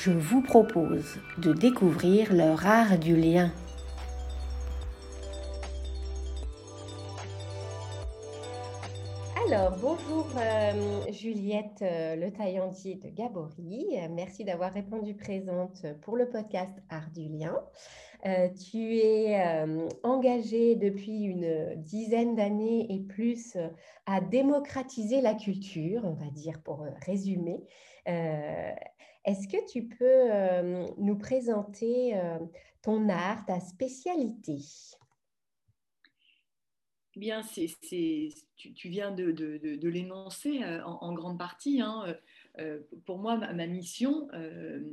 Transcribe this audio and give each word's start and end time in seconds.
je 0.00 0.12
vous 0.12 0.42
propose 0.42 1.16
de 1.38 1.52
découvrir 1.52 2.32
leur 2.32 2.64
art 2.64 2.98
du 2.98 3.16
lien. 3.16 3.50
Alors, 9.48 9.76
bonjour 9.80 10.28
euh, 10.36 11.10
Juliette 11.10 11.82
euh, 11.82 12.14
Le 12.14 12.30
Taillandier 12.30 12.94
de 12.94 13.08
Gabory. 13.08 13.96
merci 14.10 14.44
d'avoir 14.44 14.72
répondu 14.72 15.14
présente 15.14 15.84
pour 16.02 16.16
le 16.16 16.28
podcast 16.28 16.78
Art 16.90 17.10
du 17.12 17.28
lien. 17.28 17.58
Euh, 18.24 18.48
tu 18.70 18.98
es 18.98 19.36
engagée 20.04 20.76
depuis 20.76 21.22
une 21.22 21.74
dizaine 21.76 22.36
d'années 22.36 22.86
et 22.88 23.00
plus 23.00 23.56
à 24.06 24.20
démocratiser 24.20 25.20
la 25.22 25.34
culture, 25.34 26.02
on 26.04 26.14
va 26.14 26.30
dire 26.30 26.60
pour 26.62 26.84
résumer. 27.04 27.64
Est-ce 29.24 29.48
que 29.48 29.70
tu 29.70 29.88
peux 29.88 30.32
euh, 30.32 30.86
nous 30.96 31.18
présenter 31.18 32.16
euh, 32.16 32.38
ton 32.82 33.08
art, 33.08 33.44
ta 33.46 33.60
spécialité? 33.60 34.58
Bien, 37.16 37.42
c'est, 37.42 37.66
tu, 38.56 38.88
viens 38.88 39.10
de, 39.10 39.88
l'énoncer 39.88 40.62
euh, 40.62 40.84
en, 40.84 41.12
grande 41.14 41.36
partie. 41.36 41.80
Hein. 41.80 42.16
pour 43.06 43.18
moi, 43.18 43.36
ma, 43.36 43.66
mission 43.66 44.28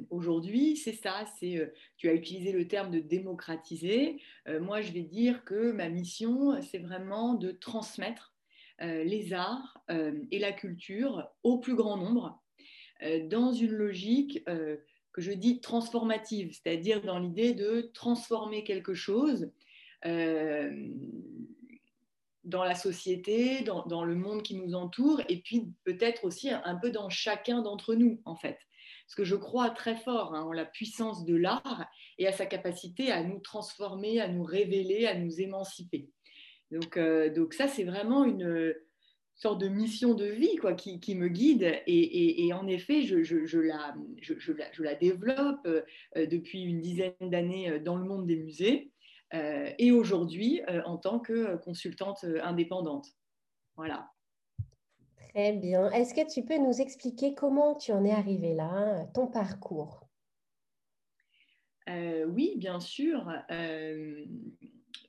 aujourd'hui, 0.09 0.75
c'est 0.75 0.93
ça. 0.93 1.25
Tu 1.39 2.09
as 2.09 2.13
utilisé 2.13 2.51
le 2.51 2.67
terme 2.67 2.89
de 2.89 2.99
démocratiser. 2.99 4.19
moi, 4.59 4.81
je 4.81 4.91
vais 4.91 5.03
dire 5.03 5.45
que 5.45 5.71
ma 5.71 5.87
mission, 5.87 6.59
c'est 6.63 6.79
vraiment 6.79 7.35
de 7.35 7.51
transmettre 7.51 8.33
les 8.79 9.33
arts 9.33 9.77
et 9.89 10.39
la 10.39 10.51
culture 10.51 11.29
au 11.43 11.59
plus 11.59 11.75
grand 11.75 11.97
nombre 11.97 12.41
dans 13.01 13.51
une 13.51 13.71
logique 13.71 14.43
euh, 14.47 14.77
que 15.11 15.21
je 15.21 15.31
dis 15.31 15.59
transformative, 15.61 16.51
c'est-à-dire 16.53 17.01
dans 17.01 17.19
l'idée 17.19 17.53
de 17.53 17.89
transformer 17.93 18.63
quelque 18.63 18.93
chose 18.93 19.51
euh, 20.05 20.71
dans 22.43 22.63
la 22.63 22.75
société, 22.75 23.61
dans, 23.61 24.03
le 24.03 24.15
monde 24.15 24.43
qui 24.43 24.55
nous 24.55 24.75
entoure, 24.75 25.21
et 25.29 25.41
puis 25.41 25.71
peut-être 25.83 26.25
aussi 26.25 26.49
un, 26.49 26.75
peu 26.75 26.91
dans 26.91 27.09
chacun 27.09 27.61
d'entre 27.61 27.95
nous, 27.95 28.21
en 28.25 28.35
fait. 28.35 28.59
Parce 29.07 29.15
que 29.15 29.23
je 29.23 29.35
crois 29.35 29.69
très 29.69 29.95
fort 29.95 30.35
hein, 30.35 30.43
en 30.43 30.51
la 30.51 30.65
puissance 30.65 31.25
de 31.25 31.35
l'art 31.35 31.87
et 32.17 32.27
à 32.27 32.31
sa 32.31 32.45
capacité 32.45 33.11
à 33.11 33.23
nous 33.23 33.39
transformer, 33.39 34.19
à 34.19 34.27
nous 34.27 34.43
révéler, 34.43 35.07
à 35.07 35.15
nous 35.15 35.41
émanciper. 35.41 36.09
Donc, 36.71 36.99
donc 37.35 37.53
ça, 37.53 37.67
c'est 37.67 37.83
vraiment 37.83 38.25
une, 38.25 38.75
sorte 39.35 39.59
de 39.59 39.67
mission 39.67 40.13
de 40.13 40.25
vie 40.25 40.55
quoi, 40.55 40.73
qui, 40.73 40.99
qui 40.99 41.15
me 41.15 41.27
guide. 41.27 41.81
Et, 41.85 42.45
et, 42.45 42.53
en 42.53 42.67
effet, 42.67 43.03
je, 43.03 43.23
je, 43.23 43.45
je, 43.45 43.59
la, 43.59 43.95
je, 44.21 44.51
la, 44.53 44.71
je, 44.71 44.83
la, 44.83 44.95
développe 44.95 45.65
euh, 45.67 45.81
depuis 46.15 46.63
une 46.63 46.81
dizaine 46.81 47.13
d'années 47.21 47.69
euh, 47.69 47.79
dans 47.79 47.97
le 47.97 48.05
monde 48.05 48.25
des 48.25 48.37
musées 48.37 48.91
euh, 49.33 49.69
et 49.77 49.91
aujourd'hui 49.91 50.61
en 50.85 50.97
tant 50.97 51.19
que 51.19 51.57
consultante 51.57 52.25
indépendante. 52.43 53.07
Voilà. 53.75 54.09
Très 55.33 55.51
bien. 55.51 55.91
Est-ce 55.91 56.13
que 56.13 56.31
tu 56.31 56.45
peux 56.45 56.57
nous 56.57 56.79
expliquer 56.79 57.35
comment 57.35 57.75
tu 57.75 57.91
en 57.91 58.05
es 58.05 58.11
arrivé 58.11 58.53
là, 58.53 59.05
ton 59.13 59.27
parcours? 59.27 60.07
Oui, 61.87 62.53
bien 62.57 62.79
sûr. 62.79 63.29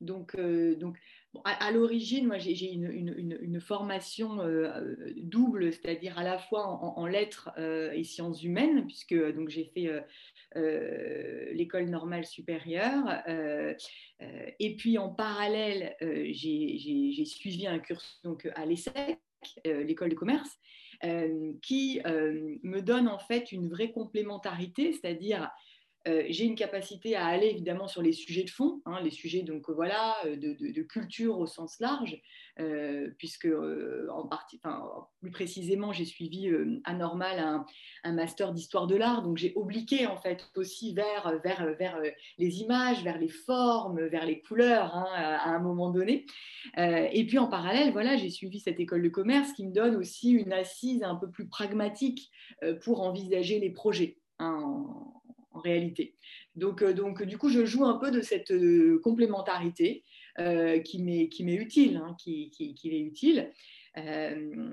donc, 0.01 0.37
donc 0.37 0.99
à, 1.45 1.71
l'origine, 1.71 2.27
moi, 2.27 2.39
j'ai 2.39 2.73
une, 2.73 3.61
formation 3.61 4.41
euh, 4.41 4.67
euh, 4.67 5.13
double, 5.17 5.73
c'est-à-dire 5.73 6.19
à 6.19 6.23
la 6.23 6.39
fois 6.39 6.67
en, 6.67 7.07
lettres 7.07 7.51
euh, 7.59 7.93
et 7.93 8.05
sciences 8.05 8.43
humaines, 8.43 8.87
puisque 8.87 9.15
j'ai 9.49 9.65
fait 9.65 9.91
l'école 11.53 11.87
normale 11.87 12.25
supérieure, 12.25 13.23
et 14.59 14.77
puis 14.77 14.99
en 14.99 15.11
parallèle, 15.11 15.97
j'ai 16.01 17.25
suivi 17.25 17.67
un 17.67 17.79
cursus 17.79 18.21
donc 18.23 18.49
à 18.55 18.67
l'ESSEC, 18.67 19.19
l'école 19.65 20.11
de 20.11 20.15
commerce, 20.15 20.59
qui 21.63 22.01
me 22.05 22.81
donne 22.81 23.09
en 23.09 23.19
fait 23.19 23.53
une 23.53 23.69
vraie 23.69 23.93
complémentarité, 23.93 24.93
c'est-à-dire 24.93 25.51
euh, 26.07 26.25
j'ai 26.29 26.45
une 26.45 26.55
capacité 26.55 27.17
à 27.17 27.27
aller 27.27 27.49
évidemment 27.49 27.89
sur 27.89 28.03
les 28.03 28.13
sujets 28.13 28.45
de 28.45 28.51
fond, 28.51 28.81
hein, 28.87 29.01
les 29.03 29.11
sujets 29.11 29.43
donc 29.43 29.69
voilà 29.71 30.15
euh, 30.25 30.37
de, 30.37 30.83
culture 30.83 31.39
au 31.39 31.47
sens 31.47 31.81
large, 31.81 32.21
euh, 32.61 33.11
puisque 33.19 33.49
en 34.11 34.27
partie, 34.29 34.61
plus 35.21 35.31
précisément, 35.31 35.93
j'ai 35.93 36.05
suivi 36.05 36.51
à 36.85 36.95
Normal 36.95 37.65
un, 38.05 38.13
master 38.13 38.53
d'histoire 38.53 38.87
de 38.87 38.95
l'art, 38.95 39.23
donc 39.23 39.37
j'ai 39.37 39.53
obliqué 39.57 40.07
en 40.07 40.17
fait 40.17 40.49
aussi 40.55 40.95
vers, 40.95 41.41
vers, 41.43 41.75
vers 41.77 42.01
les 42.39 42.61
images, 42.61 43.03
vers 43.03 43.19
les 43.19 43.29
formes, 43.29 44.07
vers 44.07 44.25
les 44.25 44.41
couleurs 44.41 44.95
hein, 44.95 45.07
à, 45.13 45.51
un 45.51 45.59
moment 45.59 45.91
donné. 45.91 46.25
et 46.77 47.27
puis 47.27 47.39
en 47.39 47.49
parallèle, 47.49 47.93
voilà, 47.93 48.17
j'ai 48.17 48.31
suivi 48.31 48.61
cette 48.61 48.79
école 48.79 49.03
de 49.03 49.09
commerce 49.09 49.53
qui 49.53 49.67
me 49.67 49.73
donne 49.73 49.97
aussi 49.97 50.31
une 50.31 50.53
assise 50.53 51.03
un 51.03 51.17
peu 51.17 51.31
plus 51.31 51.49
pragmatique 51.49 52.31
pour 52.83 53.03
envisager 53.03 53.59
les 53.59 53.71
projets. 53.71 54.19
Hein, 54.39 54.87
réalité. 55.61 56.15
Donc, 56.55 56.83
euh, 56.83 56.93
donc, 56.93 57.23
du 57.23 57.39
coup, 57.39 57.49
je 57.49 57.65
joue 57.65 57.85
un 57.85 57.99
peu 57.99 58.11
de 58.11 58.21
cette 58.21 58.51
euh, 58.51 59.01
complémentarité 59.03 60.05
euh, 60.39 60.79
qui 60.81 61.03
m'est 61.03 61.55
utile, 61.55 61.97
hein, 61.97 62.17
qui, 62.19 62.51
qui, 62.51 62.75
est 62.85 63.01
utile. 63.01 63.53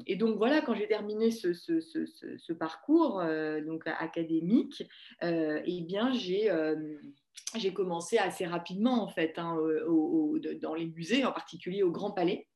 et 0.06 0.16
donc 0.18 0.38
voilà, 0.38 0.62
quand 0.62 0.76
j'ai 0.76 0.88
terminé 0.88 1.32
ce, 1.32 1.54
ce, 1.54 2.54
parcours 2.54 3.24
donc 3.66 3.84
académique, 3.86 4.84
eh 5.22 5.82
bien 5.82 6.12
j'ai 6.12 6.52
j'ai 7.56 7.72
commencé 7.72 8.18
assez 8.18 8.46
rapidement 8.46 9.02
en 9.02 9.08
fait 9.08 9.40
hein, 9.40 9.58
dans 10.62 10.76
les 10.76 10.88
musées, 10.88 11.24
en 11.24 11.32
particulier 11.32 11.84
au 11.84 11.92
Grand 11.92 12.12
Palais. 12.12 12.48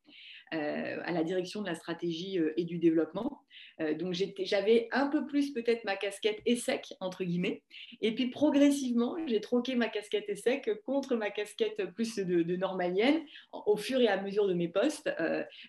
Euh, 0.53 1.01
à 1.03 1.11
la 1.11 1.25
direction 1.25 1.61
de 1.61 1.67
la 1.67 1.75
stratégie 1.75 2.39
euh, 2.39 2.53
et 2.55 2.63
du 2.63 2.79
développement. 2.79 3.36
Euh, 3.79 3.93
donc 3.93 4.13
j'avais 4.13 4.87
un 4.91 5.07
peu 5.07 5.25
plus 5.25 5.53
peut-être 5.53 5.83
ma 5.85 5.95
casquette 5.95 6.41
ESSEC, 6.45 6.95
entre 6.99 7.23
guillemets. 7.23 7.63
Et 8.01 8.13
puis 8.13 8.29
progressivement, 8.29 9.15
j'ai 9.27 9.41
troqué 9.41 9.75
ma 9.75 9.87
casquette 9.87 10.27
ESSEC 10.27 10.83
contre 10.83 11.15
ma 11.15 11.29
casquette 11.29 11.85
plus 11.93 12.15
de, 12.15 12.55
normalienne 12.55 13.21
au 13.51 13.77
fur 13.77 14.01
et 14.01 14.07
à 14.07 14.21
mesure 14.21 14.47
de 14.47 14.53
mes 14.53 14.67
postes, 14.67 15.11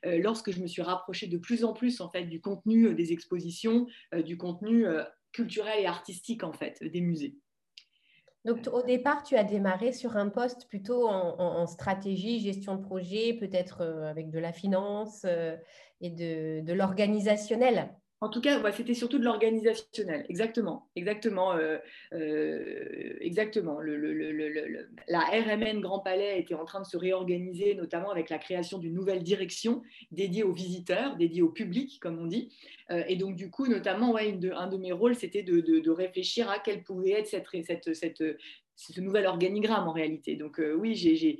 lorsque 0.05 0.51
je 0.53 0.61
me 0.61 0.67
suis 0.67 0.83
rapprochée 0.83 1.27
de 1.27 1.37
plus 1.37 1.65
en 1.65 1.73
plus 1.73 2.01
en 2.01 2.09
fait 2.09 2.25
du 2.25 2.41
contenu 2.41 2.95
des 2.95 3.13
expositions, 3.13 3.87
du 4.25 4.39
contenu 4.39 4.87
culturel 5.33 5.81
et 5.81 5.87
artistique 5.87 6.45
en 6.45 6.53
fait 6.53 6.83
des 6.83 7.01
musées. 7.01 7.35
Donc, 8.45 8.67
au 8.73 8.83
départ, 8.83 9.25
tu 9.25 9.37
as 9.37 9.45
démarré 9.45 9.93
sur 9.93 10.17
un 10.17 10.29
poste 10.29 10.69
plutôt 10.69 11.07
en, 11.09 11.67
stratégie, 11.67 12.41
gestion 12.41 12.77
de 12.77 12.83
projet, 12.83 13.35
peut-être 13.35 13.83
avec 13.83 14.31
de 14.31 14.39
la 14.39 14.53
finance 14.53 15.27
et 16.01 16.11
de 16.11 16.73
l'organisationnel. 16.73 17.91
En 18.21 18.31
tout 18.31 18.41
cas, 18.41 18.61
c'était 18.73 18.95
surtout 18.95 19.21
de 19.21 19.25
l'organisationnel, 19.25 20.27
exactement, 20.29 20.89
exactement, 20.97 21.53
euh, 21.53 21.79
euh, 22.13 23.17
exactement. 23.21 23.79
la 23.81 25.21
RMN 25.21 25.81
Grand 25.81 26.01
Palais 26.01 26.41
était 26.41 26.55
en 26.55 26.65
train 26.65 26.81
de 26.81 26.87
se 26.87 26.97
réorganiser, 26.97 27.77
notamment 27.77 28.11
avec 28.11 28.29
la 28.29 28.39
création 28.39 28.79
d'une 28.79 28.95
nouvelle 28.95 29.23
direction 29.23 29.83
dédiée 30.11 30.43
aux 30.43 30.53
visiteurs, 30.53 31.17
dédiée 31.17 31.43
au 31.43 31.51
public, 31.51 32.01
comme 32.01 32.19
on 32.19 32.27
dit. 32.27 32.53
Euh, 32.91 33.05
et 33.07 33.15
donc, 33.15 33.37
du 33.37 33.51
coup, 33.51 33.69
notamment, 33.69 34.17
un 34.17 34.33
de 34.33 34.77
mes 34.79 34.91
rôles, 34.93 35.15
c'était 35.15 35.45
de, 35.45 35.91
réfléchir 35.91 36.51
à 36.51 36.59
quel 36.59 36.83
pouvait 36.83 37.13
être 37.13 38.37
ce 38.75 39.01
nouvel 39.01 39.27
organigramme 39.27 39.87
en 39.87 39.93
réalité. 39.93 40.35
Donc, 40.35 40.61
oui, 40.77 40.97
j'ai 40.97 41.39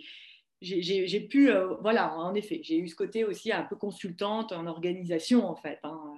j'ai 0.61 1.21
pu, 1.21 1.51
voilà, 1.81 2.17
en 2.17 2.35
effet, 2.35 2.61
j'ai 2.63 2.79
eu 2.79 2.87
ce 2.87 2.95
côté 2.95 3.25
aussi 3.25 3.51
un 3.51 3.63
peu 3.65 3.75
consultante 3.75 4.53
en 4.53 4.67
organisation, 4.67 5.45
en 5.45 5.57
fait. 5.57 5.81
Hein 5.83 6.15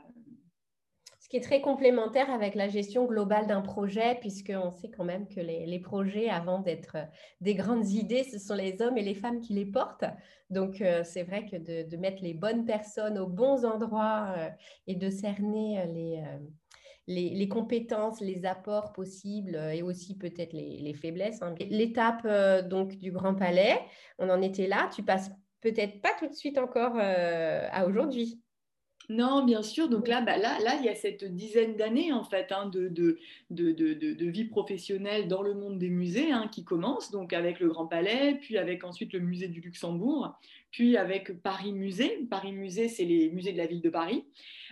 qui 1.31 1.37
est 1.37 1.43
très 1.43 1.61
complémentaire 1.61 2.29
avec 2.29 2.56
la 2.56 2.69
gestion 2.69 3.06
globale 3.06 3.47
d'un 3.47 3.61
projet, 3.61 4.17
puisqu'on 4.17 4.73
sait 4.73 4.91
quand 4.91 5.05
même 5.05 5.29
que 5.29 5.41
les, 5.41 5.79
projets, 5.79 6.29
avant 6.29 6.59
d'être 6.59 6.97
euh, 6.97 7.05
des 7.41 7.55
grandes 7.55 7.88
idées, 7.93 8.25
ce 8.25 8.38
sont 8.38 8.55
les 8.55 8.82
hommes 8.82 8.99
et 8.99 9.03
les 9.03 9.15
femmes 9.15 9.41
qui 9.41 9.55
les 9.55 9.65
portent. 9.65 10.05
Donc, 10.50 10.81
euh, 10.81 11.05
c'est 11.05 11.23
vrai 11.23 11.47
que 11.47 11.56
de, 11.56 11.97
mettre 11.97 12.25
les 12.25 12.35
bonnes 12.35 12.65
personnes 12.65 13.17
aux 13.17 13.29
bons 13.29 13.65
endroits 13.65 14.35
euh, 14.37 14.49
et 14.88 14.97
de 14.97 15.09
cerner 15.09 15.85
les, 17.06 17.49
compétences, 17.49 18.21
les 18.21 18.44
apports 18.44 18.93
possibles 18.93 19.55
et 19.73 19.83
aussi 19.83 20.19
peut-être 20.19 20.53
les, 20.53 20.94
faiblesses. 20.94 21.43
Hein. 21.43 21.55
L'étape 21.61 22.26
donc 22.69 22.97
du 22.97 23.12
Grand 23.12 23.37
Palais, 23.37 23.79
on 24.19 24.29
en 24.31 24.43
était 24.43 24.67
là. 24.67 24.91
Tu 24.93 25.05
passes 25.05 25.31
peut-être 25.61 26.00
pas 26.00 26.11
tout 26.19 26.26
de 26.26 26.35
suite 26.35 26.59
encore 26.59 26.97
à 26.99 27.87
aujourd'hui. 27.87 28.41
Non, 29.11 29.45
bien 29.45 29.62
sûr. 29.62 29.89
Donc 29.89 30.07
là, 30.07 30.21
bah, 30.21 30.37
là, 30.37 30.57
là, 30.61 30.77
il 30.79 30.85
y 30.85 30.89
a 30.89 30.95
cette 30.95 31.25
dizaine 31.25 31.75
d'années 31.75 32.12
en 32.12 32.23
fait 32.23 32.53
hein, 32.53 32.67
de, 32.67 32.87
de, 32.87 33.19
de, 33.51 33.73
de, 33.73 34.27
vie 34.31 34.45
professionnelle 34.45 35.27
dans 35.27 35.43
le 35.43 35.53
monde 35.53 35.81
des 35.81 35.89
musées 35.89 36.31
hein, 36.31 36.49
qui 36.53 36.62
commence, 36.62 37.11
donc 37.11 37.33
avec 37.33 37.59
le 37.59 37.67
Grand 37.69 37.89
Palais, 37.89 38.39
puis 38.41 38.57
avec 38.57 38.85
ensuite 38.85 39.12
le 39.12 39.19
musée 39.19 39.49
du 39.49 39.61
Luxembourg, 39.61 40.39
puis 40.71 40.97
avec 40.97 41.43
Paris 41.43 41.73
Musée. 41.73 42.25
Paris 42.31 42.53
Musée, 42.53 42.87
c'est 42.87 43.05
les 43.05 43.31
musées 43.31 43.53
de 43.53 43.59
la 43.59 43.67
ville 43.67 43.81
de 43.81 43.91
Paris. 43.91 44.25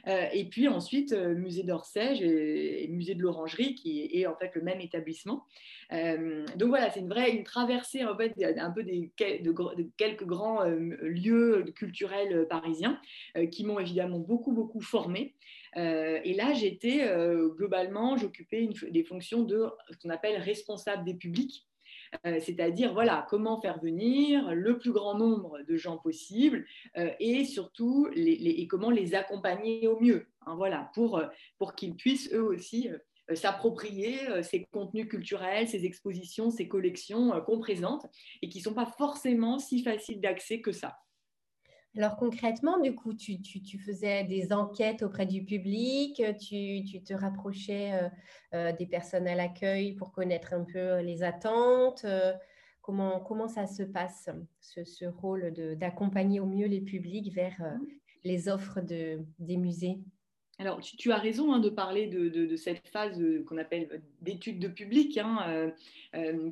Euh, 0.09 0.27
et 0.33 0.45
puis 0.45 0.69
ensuite, 0.69 1.13
euh, 1.13 1.35
musée 1.35 1.63
d'Orsay 1.63 2.17
et, 2.21 2.89
musée 2.89 3.15
de 3.15 3.23
l'Orangerie, 3.23 3.75
qui 3.75 4.09
est, 4.13 4.27
en 4.27 4.37
fait 4.37 4.55
le 4.55 4.63
même 4.63 4.81
établissement. 4.81 5.45
Euh, 5.93 6.47
donc 6.57 6.69
voilà, 6.69 6.91
c'est 6.91 7.01
une 7.01 7.09
vraie 7.09 7.31
une 7.31 7.45
traversée 7.45 8.05
en 8.05 8.17
fait 8.17 8.33
un 8.59 8.71
peu 8.71 8.83
des, 8.83 9.11
de, 9.19 9.91
quelques 9.97 10.25
grands 10.25 10.65
lieux 10.65 11.65
culturels 11.75 12.47
parisiens 12.49 13.01
qui 13.51 13.65
m'ont 13.65 13.79
évidemment 13.79 14.19
beaucoup 14.19 14.53
beaucoup 14.53 14.83
formé. 14.83 15.35
et 15.77 16.35
là, 16.35 16.53
j'étais 16.53 17.09
globalement, 17.57 18.17
j'occupais 18.17 18.69
des 18.91 19.05
fonctions 19.05 19.43
de 19.43 19.67
ce 19.91 19.97
qu'on 19.97 20.11
appelle 20.11 20.41
responsable 20.41 21.05
des 21.05 21.15
publics. 21.15 21.68
Euh, 22.27 22.39
c'est-à-dire 22.41 22.93
voilà 22.93 23.27
comment 23.29 23.61
faire 23.61 23.81
venir 23.81 24.55
le 24.55 24.79
plus 24.79 24.93
grand 24.93 25.15
nombre 25.15 25.61
de 25.63 25.77
gens 25.77 25.99
possible 25.99 26.67
euh, 26.97 27.11
et 27.21 27.45
surtout 27.45 28.09
comment 28.69 28.91
les 28.91 29.15
accompagner 29.15 29.87
au 29.89 30.01
mieux, 30.01 30.27
hein, 30.47 30.55
voilà, 30.57 30.91
euh, 30.97 31.27
pour 31.59 31.75
qu'ils 31.75 31.95
puissent 31.95 32.33
eux 32.33 32.43
aussi 32.43 32.89
s'approprier 33.35 34.43
ces 34.43 34.65
contenus 34.73 35.07
culturels, 35.07 35.69
ces 35.69 35.85
expositions, 35.85 36.51
ces 36.51 36.67
collections 36.67 37.43
qu'on 37.43 37.59
présente 37.59 38.07
et 38.41 38.49
qui 38.49 38.59
ne 38.59 38.65
sont 38.65 38.75
pas 38.75 38.87
forcément 38.87 39.59
si 39.59 39.83
faciles 39.83 40.21
d'accès 40.21 40.63
que 40.63 40.73
ça. 40.73 40.97
Alors 41.97 42.17
concrètement, 42.17 42.79
du 42.79 42.95
coup, 42.95 43.15
tu, 43.15 43.39
faisais 43.85 44.25
des 44.25 44.53
enquêtes 44.53 45.03
auprès 45.03 45.27
du 45.27 45.45
public, 45.45 46.23
tu, 46.39 47.03
te 47.03 47.15
rapprochais 47.15 47.93
euh, 47.93 48.09
euh, 48.55 48.73
des 48.73 48.87
personnes 48.87 49.27
à 49.27 49.35
l'accueil 49.35 49.95
pour 49.95 50.13
connaître 50.13 50.53
un 50.53 50.65
peu 50.65 51.01
les 51.01 51.23
attentes. 51.23 52.05
Euh, 52.05 52.33
comment, 52.83 53.21
comment 53.21 53.49
ça 53.49 53.67
se 53.67 53.83
passe, 53.83 54.29
ce, 54.61 55.07
rôle 55.07 55.53
d'accompagner 55.77 56.41
au 56.41 56.47
mieux 56.47 56.67
les 56.67 56.81
publics 56.81 57.33
vers 57.33 57.61
mmh. 57.61 57.87
les 58.25 58.49
offres 58.49 58.81
de, 58.81 59.21
des 59.39 59.57
musées? 59.57 59.99
Alors, 60.61 60.81
tu, 60.81 61.13
as 61.13 61.19
raison 61.19 61.53
hein, 61.53 61.61
de 61.61 61.69
parler 61.69 62.09
de, 62.09 62.57
cette 62.57 62.89
phase 62.89 63.23
qu'on 63.47 63.59
appelle 63.59 64.03
d'étude 64.21 64.59
de 64.59 64.67
public, 64.67 65.17
hein, 65.19 65.73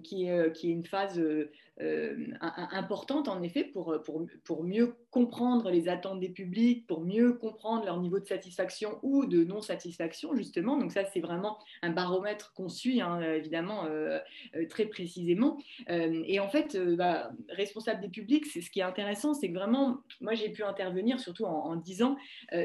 qui, 0.05 0.27
est, 0.27 0.53
qui, 0.53 0.69
est, 0.69 0.73
une 0.73 0.85
phase 0.85 1.19
euh, 1.19 1.51
importante 1.79 3.29
en 3.29 3.43
effet 3.43 3.65
pour, 3.65 4.01
pour, 4.03 4.27
pour, 4.45 4.65
mieux 4.65 4.97
comprendre 5.11 5.71
les 5.71 5.89
attentes 5.89 6.21
des 6.21 6.31
publics, 6.31 6.87
pour 6.87 7.03
mieux 7.03 7.35
comprendre 7.35 7.85
leur 7.85 8.01
niveau 8.01 8.19
de 8.19 8.25
satisfaction 8.25 8.99
ou 9.03 9.27
de 9.27 9.45
non-satisfaction 9.45 10.35
justement. 10.35 10.79
Donc 10.79 10.93
ça 10.93 11.05
c'est 11.05 11.21
vraiment 11.21 11.59
un 11.83 11.91
baromètre 11.91 12.55
qu'on 12.55 12.69
suit 12.69 13.03
hein, 13.03 13.21
évidemment 13.21 13.85
euh, 13.85 14.19
euh, 14.55 14.67
très 14.69 14.87
précisément. 14.87 15.59
et 15.89 16.41
en 16.41 16.49
fait, 16.49 16.77
bah, 16.97 17.31
responsable 17.51 18.01
des 18.01 18.09
publics, 18.09 18.47
ce 18.47 18.71
qui 18.71 18.81
est 18.81 18.85
intéressant, 18.85 19.35
c'est 19.35 19.49
que 19.49 19.55
vraiment 19.55 19.99
moi 20.21 20.35
j'ai 20.35 20.49
pu 20.49 20.63
intervenir 20.63 21.21
surtout 21.21 21.45
en, 21.45 21.67
en 21.67 21.77
10 21.77 22.03
ans 22.03 22.17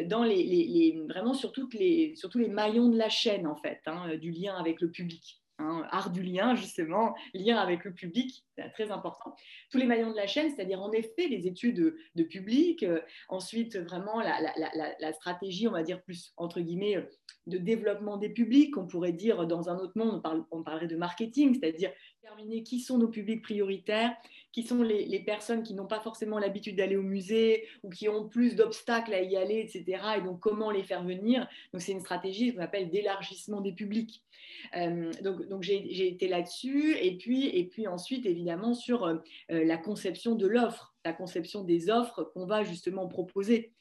dans 0.05 0.23
les, 0.23 0.97
vraiment 1.09 1.33
sur, 1.33 1.51
les, 1.73 2.15
sur 2.15 2.29
tous 2.29 2.39
les 2.39 2.47
maillons 2.47 2.89
de 2.89 2.97
la 2.97 3.09
chaîne 3.09 3.47
en 3.47 3.55
fait, 3.55 3.81
hein, 3.87 4.15
du 4.15 4.31
lien 4.31 4.55
avec 4.55 4.79
le 4.81 4.89
public. 4.89 5.40
Hein, 5.61 5.87
art 5.91 6.09
du 6.09 6.23
lien, 6.23 6.55
justement, 6.55 7.13
lien 7.35 7.57
avec 7.57 7.85
le 7.85 7.93
public, 7.93 8.43
c'est 8.55 8.69
très 8.71 8.89
important. 8.89 9.35
Tous 9.69 9.77
les 9.77 9.85
maillons 9.85 10.09
de 10.09 10.15
la 10.15 10.25
chaîne, 10.25 10.49
c'est-à-dire 10.49 10.81
en 10.81 10.91
effet 10.91 11.27
les 11.27 11.45
études 11.45 11.95
de, 12.15 12.23
public, 12.23 12.81
euh, 12.81 12.99
ensuite 13.29 13.77
vraiment 13.77 14.21
la, 14.21 15.13
stratégie, 15.13 15.67
on 15.67 15.71
va 15.71 15.83
dire 15.83 16.01
plus 16.01 16.33
entre 16.37 16.61
guillemets, 16.61 17.07
de 17.45 17.57
développement 17.57 18.17
des 18.17 18.29
publics, 18.29 18.75
on 18.75 18.87
pourrait 18.87 19.11
dire 19.11 19.45
dans 19.45 19.69
un 19.69 19.77
autre 19.77 19.93
monde, 19.95 20.21
on, 20.51 20.63
parlerait 20.63 20.87
de 20.87 20.95
marketing, 20.95 21.59
c'est-à-dire 21.59 21.91
déterminer 22.21 22.63
qui 22.63 22.79
sont 22.79 22.97
nos 22.97 23.07
publics 23.07 23.43
prioritaires, 23.43 24.15
qui 24.51 24.63
sont 24.63 24.81
les, 24.81 25.23
personnes 25.23 25.63
qui 25.63 25.75
n'ont 25.75 25.87
pas 25.87 25.99
forcément 25.99 26.39
l'habitude 26.39 26.75
d'aller 26.75 26.95
au 26.95 27.03
musée 27.03 27.67
ou 27.83 27.89
qui 27.89 28.09
ont 28.09 28.27
plus 28.27 28.55
d'obstacles 28.55 29.13
à 29.13 29.21
y 29.21 29.37
aller, 29.37 29.59
etc. 29.59 30.01
Et 30.17 30.21
donc 30.21 30.39
comment 30.39 30.71
les 30.71 30.83
faire 30.83 31.03
venir. 31.03 31.47
Donc 31.71 31.81
c'est 31.81 31.91
une 31.91 32.01
stratégie 32.01 32.53
qu'on 32.53 32.61
appelle 32.61 32.89
d'élargissement 32.89 33.61
des 33.61 33.73
publics. 33.73 34.23
Euh, 34.75 35.11
donc, 35.23 35.47
donc 35.51 35.63
j'ai 35.63 36.07
été 36.07 36.29
là-dessus 36.29 36.95
et 36.97 37.17
puis, 37.17 37.47
et 37.47 37.65
puis 37.65 37.85
ensuite 37.85 38.25
évidemment 38.25 38.73
sur 38.73 39.03
euh, 39.03 39.17
la 39.49 39.75
conception 39.75 40.35
de 40.35 40.47
l'offre, 40.47 40.95
la 41.03 41.11
conception 41.11 41.65
des 41.65 41.89
offres 41.89 42.23
qu'on 42.33 42.45
va 42.45 42.63
justement 42.63 43.09
proposer. 43.09 43.73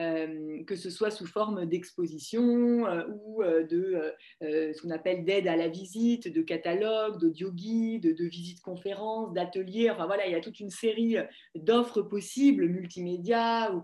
Euh, 0.00 0.62
que 0.62 0.76
ce 0.76 0.90
soit 0.90 1.10
sous 1.10 1.26
forme 1.26 1.66
d'exposition 1.66 2.86
euh, 2.86 3.02
ou 3.08 3.42
euh, 3.42 3.64
de 3.64 4.00
ce 4.40 4.80
qu'on 4.80 4.90
appelle 4.90 5.24
d'aide 5.24 5.48
à 5.48 5.56
la 5.56 5.66
visite, 5.66 6.32
de 6.32 6.40
catalogue, 6.40 7.18
d'audio-guide, 7.20 8.14
de 8.14 8.24
visites 8.24 8.60
conférences, 8.60 9.32
d'ateliers. 9.32 9.90
Enfin 9.90 10.06
voilà, 10.06 10.26
il 10.26 10.32
y 10.32 10.36
a 10.36 10.40
toute 10.40 10.60
une 10.60 10.70
série 10.70 11.16
d'offres 11.56 12.02
possibles, 12.02 12.68
multimédia 12.68 13.74
ou, 13.74 13.82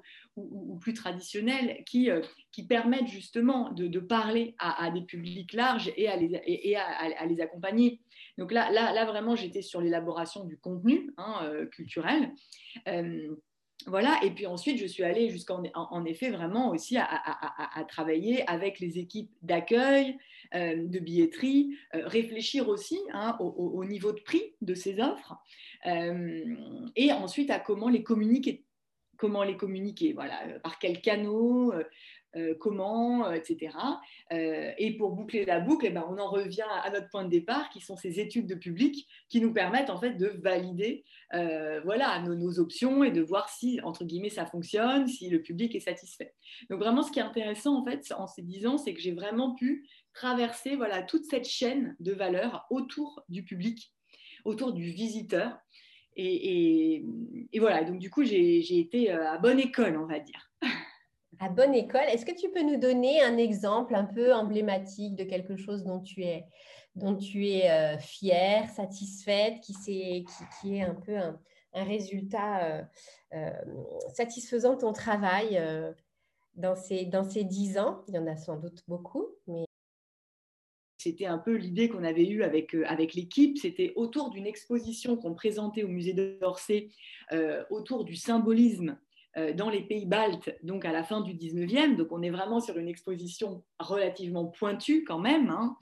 plus 0.81 0.95
traditionnelles, 0.95 1.83
qui, 1.87 2.09
qui 2.53 2.67
permettent 2.67 3.09
justement 3.09 3.71
de, 3.71 3.99
parler 4.01 4.55
à, 4.59 4.91
des 4.91 5.03
publics 5.03 5.53
larges 5.53 5.93
et 5.97 6.09
à 6.09 6.17
les, 6.17 6.41
et 6.47 6.77
à, 6.77 7.27
les 7.27 7.41
accompagner. 7.41 8.01
Donc 8.39 8.51
là, 8.51 8.71
là, 8.73 8.93
là 8.93 9.05
vraiment, 9.05 9.37
j'étais 9.37 9.63
sur 9.63 9.81
l'élaboration 9.81 10.45
du 10.45 10.59
contenu 10.59 11.13
hein, 11.17 11.51
culturel. 11.71 12.33
Voilà, 13.87 14.19
et 14.23 14.31
puis 14.31 14.47
ensuite, 14.47 14.79
je 14.79 14.87
suis 14.87 15.03
allée 15.03 15.29
jusqu'en 15.29 15.63
en, 15.75 16.05
effet 16.07 16.31
vraiment 16.31 16.71
aussi 16.71 16.97
à, 16.97 17.85
travailler 17.89 18.49
avec 18.49 18.81
les 18.81 18.99
équipes 18.99 19.31
d'accueil, 19.43 20.17
euh, 20.55 20.87
de 20.87 20.99
billetterie, 20.99 21.77
euh, 21.95 22.07
réfléchir 22.07 22.69
aussi 22.69 22.99
hein, 23.13 23.37
au, 23.41 23.85
niveau 23.85 24.13
de 24.13 24.21
prix 24.21 24.55
de 24.63 24.75
ces 24.75 25.01
offres, 25.01 25.37
euh, 25.87 26.57
et 26.97 27.13
ensuite 27.13 27.51
à 27.51 27.59
comment 27.59 27.89
les 27.89 28.03
communiquer. 28.03 28.65
Comment 29.17 29.45
les 29.45 29.57
communiquer, 29.57 30.13
voilà, 30.13 30.41
par 30.63 30.79
quels 30.79 31.01
canaux, 31.01 31.73
euh, 32.37 32.55
comment, 32.59 33.27
euh, 33.27 33.33
etc. 33.33 33.77
Euh, 34.33 34.73
et 34.77 34.97
pour 34.97 35.13
boucler 35.13 35.45
la 35.45 35.61
boucle, 35.61 35.87
eh 35.87 35.91
ben, 35.91 36.05
on 36.09 36.19
en 36.19 36.29
revient 36.29 36.67
à 36.83 36.91
notre 36.91 37.09
point 37.09 37.25
de 37.25 37.31
départ, 37.31 37.69
qui 37.71 37.81
sont 37.81 37.97
ces 37.97 38.19
études 38.19 38.47
de 38.47 38.57
public 38.57 39.07
qui 39.29 39.41
nous 39.41 39.53
permettent 39.53 39.91
en 39.91 40.01
fait 40.01 40.15
de 40.15 40.29
valider 40.43 41.05
voilà, 41.85 42.21
nos, 42.21 42.61
options 42.61 43.03
et 43.03 43.11
de 43.11 43.21
voir 43.21 43.49
si, 43.49 43.81
entre 43.83 44.05
guillemets, 44.05 44.31
ça 44.31 44.47
fonctionne, 44.47 45.09
si 45.09 45.29
le 45.29 45.43
public 45.43 45.75
est 45.75 45.81
satisfait. 45.81 46.33
Donc 46.71 46.79
vraiment, 46.79 47.03
ce 47.03 47.11
qui 47.11 47.19
est 47.19 47.23
intéressant 47.23 47.81
en 47.81 47.85
fait 47.85 48.13
en 48.17 48.29
ces 48.29 48.43
dix 48.43 48.67
ans, 48.67 48.79
c'est 48.79 48.95
que 48.95 49.01
j'ai 49.01 49.13
vraiment 49.13 49.55
pu 49.55 49.89
traverser 50.13 50.77
voilà, 50.77 51.03
toute 51.03 51.25
cette 51.25 51.49
chaîne 51.49 51.97
de 51.99 52.13
valeur 52.13 52.67
autour 52.71 53.25
du 53.29 53.43
public, 53.43 53.93
autour 54.45 54.73
du 54.73 54.91
visiteur. 54.91 55.59
Et, 56.17 57.05
voilà, 57.59 57.85
donc 57.85 57.99
du 57.99 58.11
coup, 58.11 58.25
j'ai 58.25 58.79
été 58.79 59.11
à 59.11 59.39
bonne 59.39 59.59
école, 59.59 59.97
on 59.97 60.07
va 60.07 60.21
dire. 60.21 60.51
à 61.41 61.49
bonne 61.49 61.75
école. 61.75 62.05
Est-ce 62.09 62.25
que 62.25 62.35
tu 62.35 62.51
peux 62.51 62.63
nous 62.63 62.79
donner 62.79 63.23
un 63.23 63.37
exemple 63.37 63.95
un 63.95 64.05
peu 64.05 64.33
emblématique 64.33 65.17
de 65.17 65.25
quelque 65.25 65.57
chose 65.57 65.85
dont 65.85 66.01
tu 66.01 66.23
es 66.23 66.45
dont 66.95 67.19
es 67.19 67.99
fière, 67.99 68.71
satisfaite, 68.71 69.61
qui, 69.61 70.25
est, 70.65 70.83
un 70.83 70.95
peu 70.95 71.17
un, 71.17 71.41
résultat 71.73 72.89
satisfaisant 74.13 74.75
de 74.75 74.79
ton 74.79 74.93
travail 74.93 75.61
dans 76.55 76.77
ces, 76.77 77.05
dans 77.05 77.25
ces 77.25 77.43
dix 77.43 77.79
ans? 77.79 78.05
Il 78.07 78.15
y 78.15 78.19
en 78.19 78.29
a 78.29 78.37
sans 78.37 78.59
doute 78.59 78.85
beaucoup, 78.87 79.27
mais 79.49 79.65
c'était 81.05 81.27
un 81.27 81.39
peu 81.39 81.55
l'idée 81.55 81.89
qu'on 81.89 82.03
avait 82.03 82.27
eue 82.27 82.43
avec, 82.43 82.75
euh, 82.75 82.85
avec 82.87 83.15
l'équipe. 83.15 83.59
C'était 83.59 83.93
autour 83.95 84.31
d'une 84.31 84.47
exposition 84.47 85.17
qu'on 85.17 85.35
présentait 85.35 85.83
au 85.83 85.89
musée 85.89 86.15
d'Orsay, 86.15 86.89
euh, 87.33 87.63
autour 87.71 88.05
du 88.05 88.17
symbolisme 88.17 88.99
euh, 89.37 89.53
dans 89.53 89.69
les 89.69 89.83
pays 89.83 90.07
baltes, 90.07 90.57
donc 90.63 90.85
à 90.85 90.93
la 90.93 91.05
fin 91.05 91.21
du 91.21 91.35
19e. 91.35 91.97
Donc 91.97 92.09
on 92.11 92.23
est 92.23 92.31
vraiment 92.31 92.61
sur 92.61 92.79
une 92.79 92.89
exposition 92.89 93.63
relativement 93.79 94.47
pointue 94.47 95.05
quand 95.05 95.19
même, 95.19 95.51
hein 95.51 95.77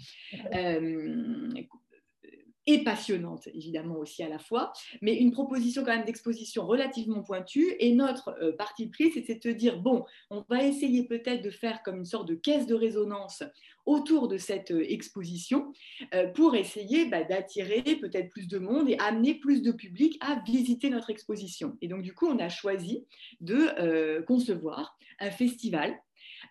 et 2.66 2.84
passionnante, 2.84 3.48
évidemment 3.48 3.96
aussi 3.96 4.22
à 4.22 4.28
la 4.28 4.38
fois, 4.38 4.72
mais 5.00 5.16
une 5.16 5.32
proposition 5.32 5.84
quand 5.84 5.96
même 5.96 6.04
d'exposition 6.04 6.66
relativement 6.66 7.22
pointue. 7.22 7.74
Et 7.80 7.92
notre 7.92 8.36
euh, 8.40 8.52
parti 8.52 8.88
pris, 8.88 9.10
c'était 9.10 9.36
de 9.36 9.52
dire, 9.52 9.78
bon, 9.78 10.04
on 10.30 10.44
va 10.48 10.62
essayer 10.64 11.04
peut-être 11.04 11.42
de 11.42 11.50
faire 11.50 11.82
comme 11.82 11.98
une 11.98 12.04
sorte 12.04 12.28
de 12.28 12.34
caisse 12.34 12.66
de 12.66 12.74
résonance 12.74 13.42
autour 13.84 14.28
de 14.28 14.38
cette 14.38 14.70
euh, 14.70 14.84
exposition 14.88 15.72
euh, 16.14 16.28
pour 16.28 16.54
essayer 16.54 17.06
bah, 17.06 17.24
d'attirer 17.24 17.82
peut-être 17.82 18.30
plus 18.30 18.46
de 18.46 18.58
monde 18.58 18.88
et 18.88 18.96
amener 18.98 19.34
plus 19.34 19.62
de 19.62 19.72
public 19.72 20.16
à 20.20 20.40
visiter 20.46 20.88
notre 20.88 21.10
exposition. 21.10 21.76
Et 21.80 21.88
donc, 21.88 22.02
du 22.02 22.14
coup, 22.14 22.28
on 22.28 22.38
a 22.38 22.48
choisi 22.48 23.06
de 23.40 24.22
concevoir 24.22 24.96
un 25.18 25.30
festival 25.30 25.98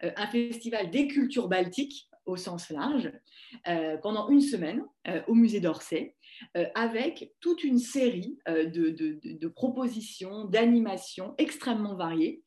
un 0.02 0.28
festival 0.28 0.90
des 0.90 1.08
cultures 1.08 1.48
baltiques 1.48 2.10
au 2.26 2.36
sens 2.36 2.70
large 2.70 3.12
euh, 3.68 3.98
pendant 3.98 4.30
une 4.30 4.42
semaine 4.42 4.84
euh, 5.08 5.22
au 5.28 5.34
musée 5.34 5.60
d'Orsay 5.60 6.16
euh, 6.56 6.66
avec 6.76 7.34
toute 7.40 7.64
une 7.64 7.78
série 7.78 8.40
de, 8.48 9.48
propositions, 9.48 10.46
d'animations 10.46 11.36
extrêmement 11.38 11.96
variées, 11.96 12.44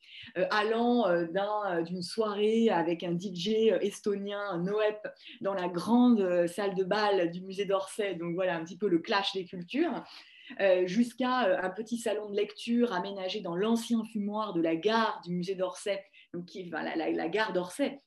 allant 0.49 1.05
d'une 1.83 2.01
soirée 2.01 2.69
avec 2.69 3.03
un 3.03 3.17
DJ 3.17 3.71
estonien, 3.81 4.57
Noep, 4.57 5.07
dans 5.41 5.53
la 5.53 5.67
grande 5.67 6.47
salle 6.47 6.75
de 6.75 6.83
bal 6.83 7.31
du 7.31 7.41
musée 7.41 7.65
d'Orsay, 7.65 8.15
donc 8.15 8.33
voilà 8.33 8.55
un 8.55 8.63
petit 8.63 8.77
peu 8.77 8.87
le 8.87 8.99
clash 8.99 9.33
des 9.33 9.45
cultures, 9.45 10.03
jusqu'à 10.85 11.63
un 11.63 11.69
petit 11.69 11.97
salon 11.97 12.29
de 12.29 12.35
lecture 12.35 12.93
aménagé 12.93 13.41
dans 13.41 13.55
l'ancien 13.55 14.03
fumoir 14.05 14.53
de 14.53 14.61
la 14.61 14.75
gare 14.75 15.21
du 15.25 15.33
musée 15.33 15.55
d'Orsay, 15.55 16.03
la, 16.71 16.95
la, 16.95 17.29
gare 17.29 17.53
d'Orsay, 17.53 17.99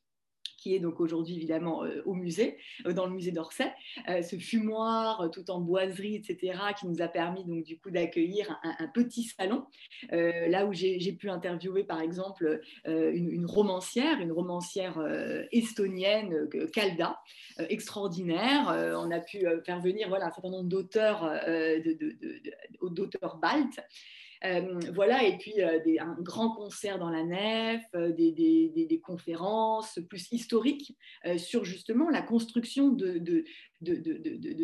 qui 0.59 0.75
est 0.75 0.79
donc 0.79 0.99
aujourd'hui 0.99 1.35
évidemment 1.35 1.83
euh, 1.83 2.01
au 2.05 2.13
musée, 2.13 2.57
euh, 2.85 2.93
dans 2.93 3.05
le 3.05 3.13
musée 3.13 3.31
d'Orsay, 3.31 3.71
euh, 4.09 4.21
ce 4.21 4.35
fumoir 4.35 5.29
tout 5.31 5.49
en 5.51 5.59
boiserie, 5.59 6.15
etc., 6.15 6.59
qui 6.77 6.87
nous 6.87 7.01
a 7.01 7.07
permis 7.07 7.45
donc 7.45 7.63
du 7.63 7.79
coup 7.79 7.91
d'accueillir 7.91 8.59
un, 8.63 8.87
petit 8.87 9.23
salon, 9.23 9.65
là 10.11 10.65
où 10.65 10.73
j'ai 10.73 11.13
pu 11.13 11.29
interviewer 11.29 11.83
par 11.83 12.01
exemple 12.01 12.61
une, 12.85 13.45
romancière, 13.45 14.19
une 14.19 14.31
romancière 14.31 14.99
estonienne, 15.51 16.49
Kalda, 16.73 17.19
extraordinaire. 17.57 18.67
on 18.97 19.11
a 19.11 19.19
pu 19.19 19.45
faire 19.65 19.79
venir 19.79 20.09
voilà, 20.09 20.27
un 20.27 20.31
certain 20.31 20.49
nombre 20.49 20.69
d'auteurs 20.69 21.39
d'auteurs 22.81 23.37
baltes. 23.37 23.79
Euh, 24.45 24.79
voilà, 24.93 25.23
et 25.25 25.37
puis 25.37 25.61
euh, 25.61 25.79
un 25.99 26.15
grand 26.21 26.51
concert 26.51 26.97
dans 26.97 27.09
la 27.09 27.23
nef, 27.23 27.83
euh, 27.95 28.13
des, 28.13 29.01
conférences 29.03 29.99
plus 30.09 30.31
historiques 30.31 30.95
sur 31.37 31.65
justement 31.65 32.09
la 32.09 32.21
construction 32.21 32.89
de, 32.89 33.43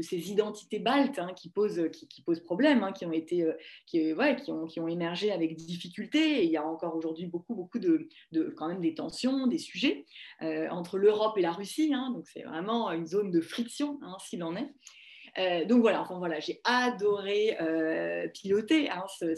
ces 0.01 0.31
identités 0.31 0.79
baltes 0.79 1.19
hein, 1.19 1.31
qui, 1.35 1.49
posent, 1.49 1.89
qui, 1.91 2.21
posent 2.21 2.41
problème, 2.41 2.83
hein, 2.83 2.91
qui, 2.91 3.05
ont 3.05 3.11
été, 3.11 3.49
qui, 3.87 4.13
qui, 4.43 4.51
ont, 4.51 4.65
qui 4.65 4.79
émergé 4.79 5.31
avec 5.31 5.55
difficulté. 5.55 6.43
Il 6.43 6.51
y 6.51 6.57
a 6.57 6.65
encore 6.65 6.95
aujourd'hui 6.95 7.25
beaucoup, 7.25 7.55
beaucoup 7.55 7.79
de, 7.79 8.09
quand 8.55 8.67
même 8.67 8.81
des 8.81 8.93
tensions, 8.93 9.47
des 9.47 9.57
sujets 9.57 10.05
entre 10.41 10.97
l'Europe 10.97 11.37
et 11.37 11.41
la 11.41 11.51
Russie. 11.51 11.93
Hein. 11.93 12.11
donc 12.13 12.27
c'est 12.27 12.43
vraiment 12.43 12.91
une 12.91 13.07
zone 13.07 13.31
de 13.31 13.41
friction, 13.41 13.99
s'il 14.19 14.43
en 14.43 14.55
est. 14.55 14.69
Euh, 15.37 15.65
donc 15.65 15.81
voilà, 15.81 16.01
enfin 16.01 16.17
voilà, 16.17 16.39
j'ai 16.39 16.61
adoré 16.63 17.57
euh, 17.59 18.27
piloter 18.29 18.89
hein, 18.89 19.03
ce, 19.07 19.35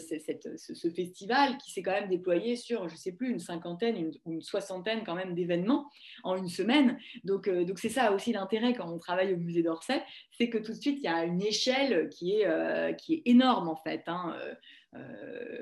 festival 0.94 1.58
qui 1.58 1.72
s'est 1.72 1.82
quand 1.82 1.92
même 1.92 2.08
déployé 2.08 2.56
sur, 2.56 2.88
je 2.88 2.94
sais 2.94 3.12
plus, 3.12 3.30
une 3.30 3.40
cinquantaine 3.40 3.96
ou 4.26 4.30
une, 4.30 4.40
soixantaine 4.40 5.02
quand 5.04 5.16
même 5.16 5.34
d'événements 5.34 5.90
en 6.22 6.36
une 6.36 6.48
semaine. 6.48 6.98
Donc 7.24 7.48
euh, 7.48 7.66
c'est 7.76 7.88
ça 7.88 8.12
aussi 8.12 8.32
l'intérêt 8.32 8.74
quand 8.74 8.88
on 8.92 8.98
travaille 8.98 9.34
au 9.34 9.36
musée 9.36 9.62
d'Orsay, 9.62 10.02
c'est 10.30 10.48
que 10.48 10.58
tout 10.58 10.72
de 10.72 10.80
suite 10.80 10.98
il 10.98 11.04
y 11.04 11.08
a 11.08 11.24
une 11.24 11.42
échelle 11.42 12.08
qui 12.10 12.32
est 12.32 12.96
qui 12.96 13.14
est 13.14 13.22
énorme 13.26 13.68
en 13.68 13.76
fait. 13.76 14.02
Hein, 14.06 14.36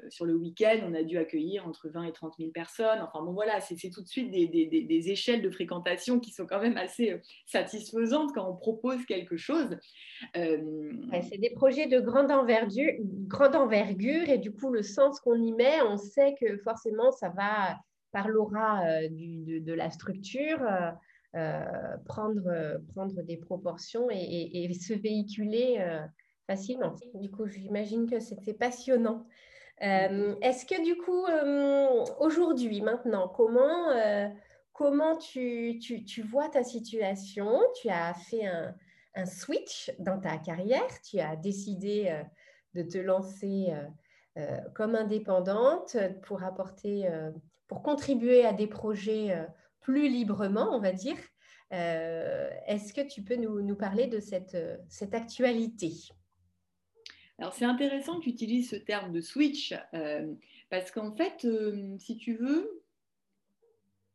sur 0.08 0.24
le 0.24 0.34
week-end, 0.34 0.78
on 0.84 0.94
a 0.94 1.02
dû 1.02 1.18
accueillir 1.18 1.66
entre 1.66 1.88
20 1.88 2.04
et 2.04 2.12
30 2.12 2.34
000 2.38 2.50
personnes. 2.50 3.00
Enfin 3.00 3.24
bon, 3.24 3.32
voilà, 3.32 3.60
c'est 3.60 3.90
tout 3.90 4.02
de 4.02 4.08
suite 4.08 4.30
des, 4.30 5.10
échelles 5.10 5.42
de 5.42 5.50
fréquentation 5.50 6.20
qui 6.20 6.30
sont 6.32 6.46
quand 6.46 6.60
même 6.60 6.76
assez 6.76 7.12
euh, 7.12 7.18
satisfaisantes 7.46 8.30
quand 8.34 8.48
on 8.48 8.56
propose 8.56 9.04
quelque 9.06 9.36
chose. 9.36 9.76
Euh, 10.36 10.92
c'est 11.28 11.38
des 11.38 11.50
projets 11.50 11.86
de 11.86 12.00
grande 12.00 12.30
envergure, 12.30 14.28
et 14.28 14.38
du 14.38 14.52
coup, 14.52 14.72
le 14.72 14.82
sens 14.82 15.20
qu'on 15.20 15.40
y 15.40 15.52
met, 15.52 15.82
on 15.82 15.96
sait 15.96 16.34
que 16.40 16.58
forcément, 16.58 17.12
ça 17.12 17.28
va 17.30 17.76
par 18.12 18.28
l'aura 18.28 18.82
de, 19.10 19.72
la 19.72 19.90
structure. 19.90 20.60
prendre 22.06 23.22
des 23.24 23.36
proportions 23.36 24.08
et, 24.10 24.72
se 24.72 24.94
véhiculer 24.94 25.84
facilement. 26.46 26.94
Du 27.14 27.30
coup, 27.30 27.46
j'imagine 27.46 28.08
que 28.08 28.20
c'était 28.20 28.54
passionnant. 28.54 29.26
Euh, 29.82 30.34
est-ce 30.40 30.64
que 30.64 30.82
du 30.82 30.96
coup, 30.96 31.26
euh, 31.26 32.04
aujourd'hui, 32.18 32.80
maintenant, 32.80 33.28
comment, 33.28 33.90
euh, 33.90 34.28
comment 34.72 35.16
tu, 35.16 35.78
tu, 35.78 36.22
vois 36.22 36.48
ta 36.48 36.64
situation? 36.64 37.60
Tu 37.80 37.88
as 37.90 38.14
fait 38.14 38.46
un, 38.46 38.74
un, 39.14 39.26
switch 39.26 39.92
dans 39.98 40.18
ta 40.18 40.38
carrière, 40.38 40.88
tu 41.02 41.20
as 41.20 41.36
décidé 41.36 42.22
de 42.74 42.82
te 42.82 42.98
lancer 42.98 43.72
comme 44.74 44.94
indépendante 44.94 45.96
pour 46.22 46.42
apporter, 46.44 47.08
pour 47.68 47.82
contribuer 47.82 48.44
à 48.44 48.52
des 48.52 48.66
projets 48.66 49.34
plus 49.80 50.08
librement, 50.08 50.68
on 50.72 50.80
va 50.80 50.92
dire. 50.92 51.16
Est-ce 51.70 52.92
que 52.92 53.00
tu 53.00 53.22
peux 53.22 53.36
nous, 53.36 53.62
nous 53.62 53.76
parler 53.76 54.06
de 54.06 54.20
cette, 54.20 54.58
cette 54.88 55.14
actualité? 55.14 55.92
Alors 57.38 57.52
c'est 57.52 57.64
intéressant 57.64 58.18
que 58.18 58.24
tu 58.24 58.30
utilises 58.30 58.70
ce 58.70 58.76
terme 58.76 59.12
de 59.12 59.20
switch 59.20 59.74
euh, 59.94 60.32
parce 60.70 60.90
qu'en 60.90 61.14
fait, 61.14 61.44
euh, 61.44 61.96
si 61.98 62.16
tu 62.16 62.34
veux, 62.34 62.82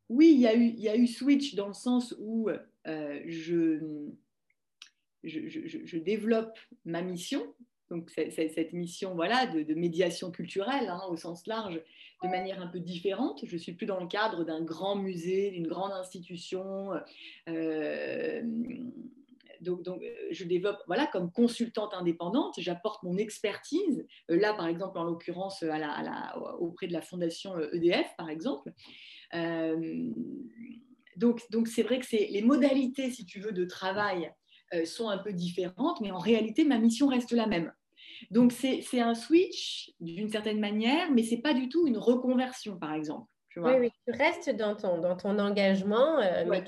oui, 0.09 0.31
il 0.33 0.39
y, 0.39 0.47
a 0.47 0.55
eu, 0.55 0.65
il 0.65 0.79
y, 0.79 0.89
a 0.89 0.95
eu, 0.95 1.07
switch 1.07 1.55
dans 1.55 1.67
le 1.67 1.73
sens 1.73 2.15
où 2.19 2.49
euh, 2.87 3.21
je, 3.27 3.79
je, 5.23 5.97
développe 5.97 6.57
ma 6.83 7.01
mission, 7.01 7.41
donc 7.89 8.09
cette 8.09 8.73
mission 8.73 9.15
voilà, 9.15 9.45
de, 9.47 9.73
médiation 9.73 10.31
culturelle 10.31 10.89
hein, 10.89 11.01
au 11.09 11.15
sens 11.15 11.47
large, 11.47 11.79
de 12.23 12.27
manière 12.27 12.61
un 12.61 12.67
peu 12.67 12.79
différente. 12.79 13.45
Je 13.45 13.53
ne 13.53 13.59
suis 13.59 13.71
plus 13.71 13.85
dans 13.85 14.01
le 14.01 14.07
cadre 14.07 14.43
d'un 14.43 14.61
grand 14.61 14.97
musée, 14.97 15.51
d'une 15.51 15.67
grande 15.67 15.93
institution 15.93 16.89
donc, 19.62 19.88
euh, 19.88 20.27
je 20.32 20.44
développe 20.44 20.80
voilà, 20.88 21.08
comme 21.08 21.32
consultante 21.32 21.94
indépendante, 21.94 22.56
j'apporte 22.58 23.03
mon 23.03 23.18
expertise, 23.18 24.06
euh, 24.30 24.39
là 24.39 24.53
par 24.53 24.68
exemple 24.68 24.98
en 24.98 25.03
l'occurrence 25.03 25.63
auprès 26.60 26.88
de 26.88 26.94
la 26.94 27.01
fondation 27.01 27.58
EDF 27.72 27.98
euh, 27.98 28.01
e 28.01 28.18
par 28.18 28.30
exemple. 28.30 28.74
donc, 31.15 31.41
donc 31.51 31.68
c'est 31.68 31.84
vrai 31.84 32.00
que 32.00 32.06
c'est 32.06 32.27
les 32.32 32.41
modalités, 32.41 33.12
si 33.12 33.25
tu 33.25 33.39
veux, 33.39 33.51
de 33.51 33.65
travail 33.65 34.32
sont 34.86 35.10
un 35.10 35.18
peu 35.18 35.34
différentes, 35.34 36.00
mais 36.00 36.12
en 36.12 36.20
réalité, 36.20 36.63
ma 36.63 36.80
mission 36.80 37.08
reste 37.08 37.34
la 37.34 37.46
même. 37.46 37.74
Donc 38.30 38.53
c'est 38.53 39.01
un 39.01 39.13
switch 39.13 39.91
d'une 40.00 40.30
certaine 40.30 40.62
manière, 40.62 41.12
mais 41.12 41.24
c'est 41.24 41.41
pas 41.41 41.53
du 41.53 41.68
tout 41.68 41.88
une 41.88 41.98
reconversion, 41.98 42.77
par 42.77 42.94
exemple. 42.94 43.27
Tu 43.50 43.60
oui, 43.60 43.74
oui, 43.77 43.91
tu 44.08 44.13
restes 44.13 44.50
dans 44.51 44.77
ton, 44.77 45.00
dans 45.00 45.18
ton 45.18 45.38
engagement, 45.38 46.22
mais 46.48 46.63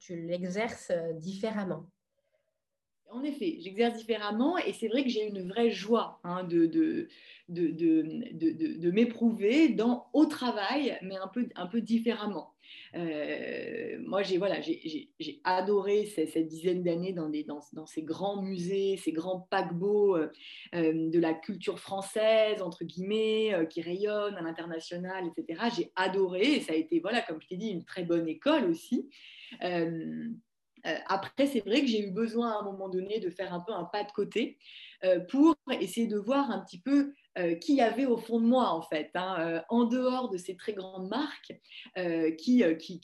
tu 0.00 0.26
l'exerces 0.26 0.90
différemment. 1.16 1.84
En 3.10 3.22
effet, 3.22 3.56
j'exerce 3.60 3.96
différemment 3.96 4.58
et 4.58 4.72
c'est 4.72 4.88
vrai 4.88 5.02
que 5.02 5.08
j'ai 5.08 5.26
une 5.26 5.48
vraie 5.48 5.70
joie 5.70 6.20
hein, 6.24 6.44
de, 6.44 6.66
de, 6.66 7.08
de, 7.48 8.78
de 8.78 8.90
m'éprouver 8.90 9.76
au 10.12 10.26
travail, 10.26 10.98
mais 11.02 11.16
un 11.16 11.28
peu, 11.28 11.48
un 11.56 11.66
peu 11.66 11.80
différemment. 11.80 12.54
Euh, 12.94 13.98
moi, 14.00 14.22
j'ai 14.22 14.38
voilà, 14.38 14.60
j'ai 14.60 15.40
adoré 15.44 16.06
cette, 16.06 16.48
dizaine 16.48 16.82
d'années 16.82 17.12
dans, 17.12 17.28
dans, 17.28 17.60
dans, 17.72 17.86
ces 17.86 18.02
grands 18.02 18.42
musées, 18.42 18.96
ces 18.96 19.12
grands 19.12 19.46
paquebots 19.50 20.16
euh, 20.16 20.32
euh, 20.74 21.10
de 21.10 21.18
la 21.18 21.34
culture 21.34 21.78
française, 21.78 22.62
entre 22.62 22.84
guillemets, 22.84 23.66
qui 23.70 23.80
rayonnent 23.82 24.36
à 24.36 24.42
l'international, 24.42 25.24
etc. 25.26 25.62
J'ai 25.76 25.92
adoré 25.96 26.56
et 26.56 26.60
ça 26.60 26.72
a 26.72 26.76
été, 26.76 27.00
voilà, 27.00 27.22
comme 27.22 27.40
je 27.42 27.48
t'ai 27.48 27.56
dit, 27.56 27.68
une 27.68 27.84
très 27.84 28.04
bonne 28.04 28.28
école 28.28 28.64
aussi. 28.64 29.08
Après, 31.06 31.46
c'est 31.46 31.60
vrai 31.60 31.80
que 31.80 31.86
j'ai 31.86 32.00
eu 32.00 32.10
besoin 32.10 32.52
à 32.52 32.60
un 32.60 32.62
moment 32.62 32.88
donné 32.88 33.20
de 33.20 33.30
faire 33.30 33.52
un 33.52 33.60
peu 33.60 33.72
un 33.72 33.84
pas 33.84 34.04
de 34.04 34.12
côté 34.12 34.58
pour 35.30 35.54
essayer 35.80 36.06
de 36.06 36.18
voir 36.18 36.50
un 36.50 36.60
petit 36.60 36.80
peu 36.80 37.12
qui 37.60 37.76
y 37.76 37.80
avait 37.80 38.06
au 38.06 38.16
fond 38.16 38.40
de 38.40 38.46
moi, 38.46 38.70
en 38.70 38.82
fait, 38.82 39.10
hein, 39.14 39.62
en 39.68 39.84
dehors 39.84 40.28
de 40.28 40.36
ces 40.36 40.56
très 40.56 40.72
grandes 40.72 41.08
marques 41.08 41.52
qui, 42.38 42.62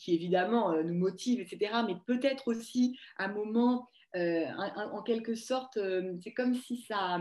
évidemment, 0.09 0.75
nous 0.83 0.95
motivent, 0.95 1.41
etc., 1.41 1.73
mais 1.87 1.95
peut-être 2.07 2.49
aussi 2.49 2.99
un 3.19 3.29
moment, 3.29 3.89
en 4.15 5.03
quelque 5.03 5.35
sorte, 5.35 5.79
c'est 6.23 6.33
comme 6.33 6.55
si 6.55 6.79
ça 6.79 7.19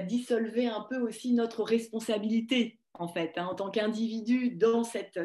dissolvait 0.00 0.66
un 0.66 0.86
peu 0.90 0.98
aussi 0.98 1.32
notre 1.32 1.62
responsabilité 1.62 2.78
en 2.94 3.08
fait, 3.08 3.32
hein, 3.36 3.46
en 3.46 3.54
tant 3.54 3.70
qu'individu 3.70 4.50
dans 4.50 4.84
cette, 4.84 5.18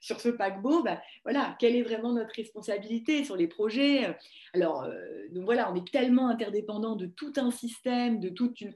sur 0.00 0.20
ce 0.20 0.28
paquebot, 0.28 0.82
bah, 0.82 1.00
voilà, 1.24 1.56
quelle 1.58 1.76
est 1.76 1.82
vraiment 1.82 2.12
notre 2.12 2.34
responsabilité 2.34 3.24
sur 3.24 3.36
les 3.36 3.46
projets? 3.46 4.16
Alors, 4.54 4.82
euh, 4.82 5.28
voilà, 5.34 5.70
on 5.72 5.76
est 5.76 5.90
tellement 5.90 6.28
interdépendant 6.28 6.96
de 6.96 7.06
tout 7.06 7.32
un 7.36 7.50
système, 7.50 8.20
de 8.20 8.28
toute 8.28 8.60
une, 8.60 8.74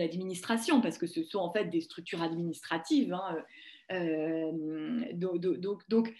administration, 0.00 0.82
parce 0.82 0.98
que 0.98 1.06
ce 1.06 1.22
sont 1.22 1.38
en 1.38 1.52
fait 1.52 1.66
des 1.66 1.80
structures 1.80 2.20
administratives. 2.20 3.14
Hein, 3.14 3.38
euh, 3.92 4.50
donc, 5.14 6.14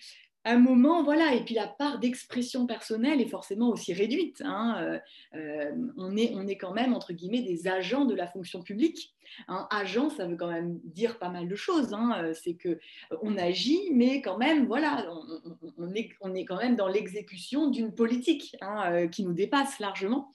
un 0.44 0.58
moment, 0.58 1.02
voilà, 1.02 1.34
et 1.34 1.44
puis 1.44 1.54
la 1.54 1.66
part 1.66 1.98
d'expression 1.98 2.66
personnelle 2.66 3.20
est 3.20 3.28
forcément 3.28 3.68
aussi 3.68 3.92
réduite. 3.92 4.42
Hein. 4.44 4.76
Euh, 4.80 4.98
euh, 5.34 5.72
on, 5.98 6.16
est, 6.16 6.32
on 6.34 6.46
est 6.46 6.56
quand 6.56 6.72
même, 6.72 6.94
entre 6.94 7.12
guillemets, 7.12 7.42
des 7.42 7.68
agents 7.68 8.06
de 8.06 8.14
la 8.14 8.26
fonction 8.26 8.62
publique. 8.62 9.14
Un 9.48 9.68
agent, 9.70 10.10
ça 10.10 10.26
veut 10.26 10.36
quand 10.36 10.50
même 10.50 10.80
dire 10.82 11.18
pas 11.18 11.28
mal 11.28 11.46
de 11.46 11.54
choses. 11.56 11.92
Hein. 11.92 12.22
Euh, 12.22 12.32
c'est 12.32 12.54
que 12.54 12.80
on 13.20 13.36
agit, 13.36 13.90
mais 13.92 14.22
quand 14.22 14.38
même, 14.38 14.66
voilà, 14.66 15.06
on, 15.76 15.94
est, 15.94 16.10
on 16.22 16.34
est 16.34 16.46
quand 16.46 16.56
même 16.56 16.74
dans 16.74 16.88
l'exécution 16.88 17.68
d'une 17.68 17.94
politique 17.94 18.56
hein, 18.62 19.08
qui 19.08 19.24
nous 19.24 19.34
dépasse 19.34 19.78
largement. 19.78 20.32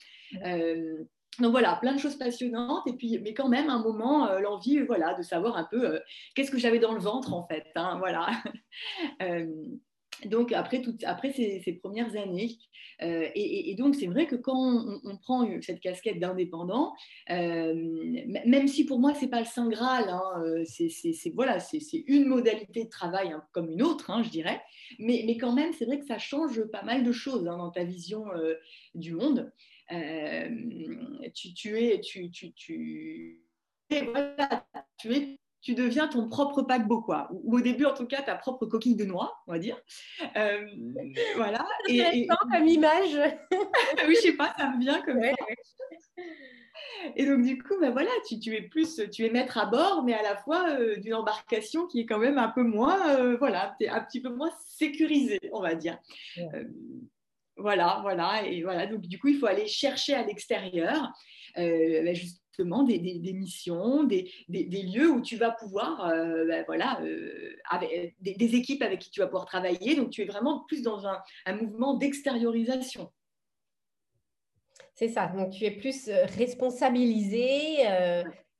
donc 1.40 1.52
voilà, 1.52 1.78
plein 1.82 1.94
de 1.94 2.00
choses 2.00 2.16
passionnantes, 2.16 2.88
et 2.88 2.94
puis, 2.94 3.20
mais 3.24 3.34
quand 3.34 3.50
même, 3.50 3.70
un 3.70 3.82
moment, 3.82 4.40
l'envie, 4.40 4.80
voilà, 4.82 5.16
de 5.16 5.24
savoir 5.24 5.58
un 5.58 5.66
peu 5.66 6.00
qu'est-ce 6.36 6.52
que 6.52 6.60
j'avais 6.60 6.80
dans 6.80 6.94
le 6.94 7.02
ventre, 7.02 7.34
en 7.34 7.46
fait. 7.48 7.66
voilà 7.74 8.28
donc 10.24 10.52
après, 10.54 10.82
après 11.04 11.32
ces, 11.32 11.80
premières 11.82 12.16
années. 12.16 12.58
Euh, 13.02 13.28
et, 13.36 13.76
donc 13.76 13.96
c'est 13.96 14.08
vrai 14.08 14.26
que 14.26 14.36
quand 14.36 15.00
on, 15.04 15.18
prend 15.18 15.46
cette 15.62 15.82
casquette 15.82 16.20
d'indépendant, 16.20 16.94
euh, 17.30 17.74
même 18.46 18.68
si 18.68 18.86
pour 18.86 19.00
moi 19.00 19.14
c'est 19.14 19.28
pas 19.28 19.40
le 19.40 19.46
saint 19.46 19.68
graal, 19.68 20.10
hein, 20.10 20.22
euh, 20.44 20.64
c'est 20.66 21.34
voilà, 21.34 21.60
c'est 21.60 21.82
une 22.08 22.26
modalité 22.26 22.86
de 22.86 22.90
travail 22.90 23.34
hein, 23.34 23.44
comme 23.52 23.70
une 23.70 23.82
autre, 23.82 24.12
hein, 24.12 24.24
je 24.24 24.30
dirais. 24.30 24.62
Mais, 25.00 25.24
mais, 25.26 25.38
quand 25.38 25.54
même, 25.54 25.74
c'est 25.74 25.86
vrai 25.86 26.00
que 26.00 26.06
ça 26.06 26.18
change 26.18 26.64
pas 26.66 26.84
mal 26.84 27.04
de 27.04 27.12
choses 27.12 27.44
dans 27.44 27.70
ta 27.72 27.84
vision 27.84 28.26
du 28.94 29.14
monde. 29.14 29.52
Tu 34.98 35.14
es 35.14 35.40
tu 35.66 35.74
deviens 35.74 36.08
ton 36.08 36.30
propre 36.30 36.62
paquebot, 36.62 37.02
quoi. 37.02 37.28
Ou, 37.32 37.58
au 37.58 37.60
début, 37.60 37.86
en 37.86 37.94
tout 37.96 38.06
cas, 38.06 38.22
ta 38.22 38.36
propre 38.36 38.68
coquille 38.68 38.96
de 38.96 39.04
noix, 39.04 39.36
on 39.48 39.54
va 39.54 39.58
dire. 39.58 39.82
Euh, 40.38 40.64
voilà. 41.36 41.66
C'est 41.88 41.96
et, 41.96 42.28
comme 42.28 42.68
image. 42.68 43.18
oui, 44.08 44.16
je 44.16 44.22
sais 44.22 44.34
pas, 44.34 44.54
ça 44.60 44.70
me 44.70 44.80
vient 44.80 45.02
comme 45.02 45.20
ça. 45.24 45.32
Et 47.16 47.26
donc, 47.26 47.42
du 47.42 47.58
coup, 47.58 47.74
ben 47.82 47.92
voilà, 47.92 48.12
tu, 48.28 48.40
tu, 48.40 48.54
es 48.54 48.62
plus, 48.62 49.02
tu 49.12 49.26
es 49.26 49.32
maître 49.32 49.58
à 49.58 49.66
bord, 49.66 50.04
mais 50.04 50.14
à 50.14 50.22
la 50.22 50.38
fois 50.38 50.70
euh, 50.70 50.98
d'une 50.98 51.16
embarcation 51.16 51.88
qui 51.88 52.02
est 52.02 52.06
quand 52.06 52.20
même 52.20 52.38
un 52.38 52.50
peu 52.50 52.64
moins, 52.64 53.18
euh, 53.18 53.36
voilà, 53.38 53.76
un 53.90 54.02
petit 54.02 54.22
peu 54.22 54.30
moins 54.30 54.52
sécurisée, 54.68 55.40
on 55.52 55.62
va 55.62 55.74
dire. 55.74 55.98
voilà, 57.58 58.02
voilà. 58.04 58.46
Et 58.46 58.62
voilà, 58.62 58.86
donc 58.86 59.02
du 59.02 59.18
coup, 59.18 59.30
il 59.30 59.40
faut 59.40 59.48
aller 59.48 59.66
chercher 59.66 60.14
à 60.14 60.24
l'extérieur. 60.24 61.12
Ben, 61.56 62.16
des, 62.58 63.34
missions, 63.34 64.04
des, 64.04 64.32
lieux 64.50 65.10
où 65.12 65.22
tu 65.22 65.38
vas 65.38 65.52
pouvoir, 65.52 66.08
euh, 66.08 66.46
ben 66.46 66.64
voilà, 66.66 67.00
euh, 67.02 67.56
des, 68.22 68.56
équipes 68.56 68.82
avec 68.82 69.00
qui 69.00 69.12
tu 69.12 69.20
vas 69.20 69.28
pouvoir 69.28 69.46
travailler. 69.46 69.96
Donc, 69.96 70.10
tu 70.10 70.22
es 70.22 70.26
vraiment 70.26 70.64
plus 70.68 70.82
dans 70.82 71.06
un, 71.08 71.22
mouvement 71.54 71.96
d'extériorisation. 71.96 73.12
C'est 74.94 75.10
ça. 75.10 75.28
Donc, 75.28 75.52
tu 75.52 75.66
es 75.66 75.72
plus 75.72 76.08
euh, 76.08 76.26
responsabilisé. 76.38 77.84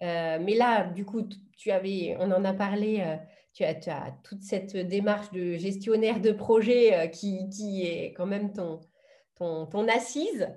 mais 0.02 0.56
là, 0.56 0.88
du 0.90 1.06
coup, 1.06 1.28
tu 1.58 1.72
avais, 1.72 2.16
on 2.20 2.32
en 2.32 2.44
a 2.44 2.54
parlé. 2.54 3.18
Tu 3.54 3.64
as, 3.64 4.12
toute 4.24 4.44
cette 4.44 4.76
démarche 4.76 5.32
de 5.32 5.56
gestionnaire 5.56 6.20
de 6.20 6.32
projet 6.32 7.10
qui, 7.12 7.84
est 7.84 8.14
quand 8.14 8.26
même 8.26 8.52
ton 8.52 9.88
assise. 9.88 10.50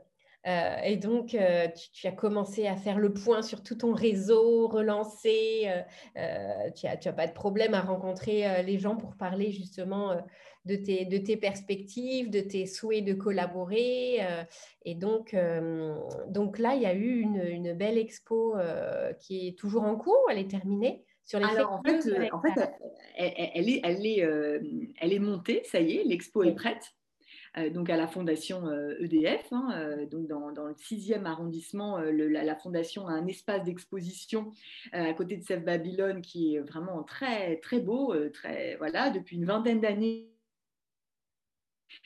Euh, 0.48 0.76
et 0.82 0.96
donc, 0.96 1.34
euh, 1.34 1.68
tu, 1.92 2.06
as 2.06 2.12
commencé 2.12 2.66
à 2.66 2.76
faire 2.76 2.98
le 2.98 3.12
point 3.12 3.42
sur 3.42 3.62
tout 3.62 3.74
ton 3.74 3.92
réseau, 3.92 4.66
relancer. 4.66 5.68
Euh, 6.16 6.70
tu 6.74 6.87
n'as 6.87 6.96
tu 6.96 7.08
as 7.08 7.12
pas 7.12 7.26
de 7.26 7.32
problème 7.32 7.74
à 7.74 7.82
rencontrer 7.82 8.62
les 8.62 8.78
gens 8.78 8.96
pour 8.96 9.14
parler 9.16 9.52
justement 9.52 10.16
de, 10.64 10.76
tes, 10.76 11.04
de 11.04 11.18
tes 11.18 11.37
perspectives, 11.37 12.30
de 12.30 12.40
tes 12.40 12.66
souhaits 12.66 13.04
de 13.04 13.12
collaborer. 13.12 14.20
et 14.84 14.94
donc, 14.94 15.37
donc 16.28 16.58
là, 16.58 16.74
il 16.74 16.82
y 16.82 16.87
a 16.87 16.94
eu 16.94 17.20
une, 17.20 17.42
une 17.42 17.74
belle 17.74 17.98
expo 17.98 18.56
qui 19.20 19.48
est 19.48 19.58
toujours 19.58 19.82
en 19.82 19.96
cours, 19.96 20.24
elle 20.30 20.38
est 20.38 20.50
terminée. 20.50 21.04
Sur 21.24 21.40
les 21.40 21.44
Alors, 21.44 21.72
en 21.72 21.82
fait, 21.82 22.32
en 22.32 22.40
fait 22.40 22.70
elle, 23.16 23.50
elle, 23.54 23.68
est, 23.68 23.80
elle, 23.84 24.06
est, 24.06 24.92
elle 24.98 25.12
est 25.12 25.18
montée, 25.18 25.62
ça 25.64 25.78
y 25.78 25.98
est, 25.98 26.04
l'expo 26.04 26.42
est 26.42 26.54
prête. 26.54 26.94
Euh, 27.59 27.71
donc 27.71 27.90
à 27.90 27.97
la 27.97 28.07
fondation 28.07 28.71
EDF. 29.01 29.53
Euh, 29.53 29.55
e 29.55 29.55
hein, 29.55 29.71
euh, 29.75 30.07
donc 30.07 30.27
dans, 30.27 30.49
le 30.49 30.75
6e 30.75 31.25
arrondissement, 31.25 31.99
la, 31.99 32.57
fondation 32.57 33.09
a 33.09 33.12
un 33.12 33.27
espace 33.27 33.64
d'exposition 33.64 34.53
à 34.92 35.12
côté 35.14 35.37
de 35.37 35.44
Sèvres 35.44 35.64
Babylone 35.64 36.23
qui 36.23 36.55
est 36.55 36.61
vraiment 36.61 37.03
très 37.03 37.57
très 37.61 37.81
beau, 37.81 38.14
très 38.31 38.77
voilà 38.77 39.11
depuis 39.11 39.37
une 39.37 39.44
vingtaine 39.44 39.81
d'années 39.81 40.31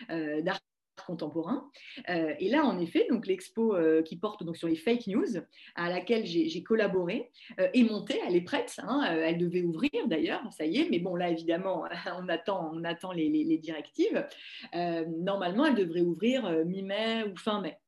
d'art 0.09 0.61
contemporain. 1.07 1.71
Euh, 2.09 2.35
et 2.39 2.49
là, 2.49 2.65
en 2.65 2.79
effet, 2.79 3.07
donc 3.09 3.27
l'expo 3.27 3.75
euh, 3.75 4.03
qui 4.03 4.17
porte 4.17 4.45
donc 4.45 4.57
sur 4.57 4.69
les 4.69 4.77
fake 4.77 5.07
news, 5.09 5.41
à 5.75 5.91
laquelle 5.91 6.27
j'ai 6.27 6.63
collaboré, 6.63 7.31
euh, 7.61 7.69
est 7.75 7.83
montée, 7.83 8.21
elle 8.27 8.37
est 8.37 8.43
prête. 8.43 8.77
Hein, 8.83 9.03
elle 9.05 9.39
devait 9.39 9.63
ouvrir 9.63 9.91
d'ailleurs, 10.07 10.43
ça 10.53 10.65
y 10.65 10.79
est. 10.79 10.89
Mais 10.91 10.99
bon, 10.99 11.17
là, 11.17 11.31
évidemment, 11.31 11.85
on 12.19 12.29
attend, 12.29 12.71
on 12.75 12.85
attend 12.85 13.13
les, 13.13 13.59
directives. 13.59 14.27
normalement, 14.75 15.67
elle 15.67 15.75
devrait 15.75 16.01
ouvrir 16.01 16.65
mi-mai 16.65 17.25
ou 17.25 17.37
fin 17.37 17.61
mai. 17.61 17.79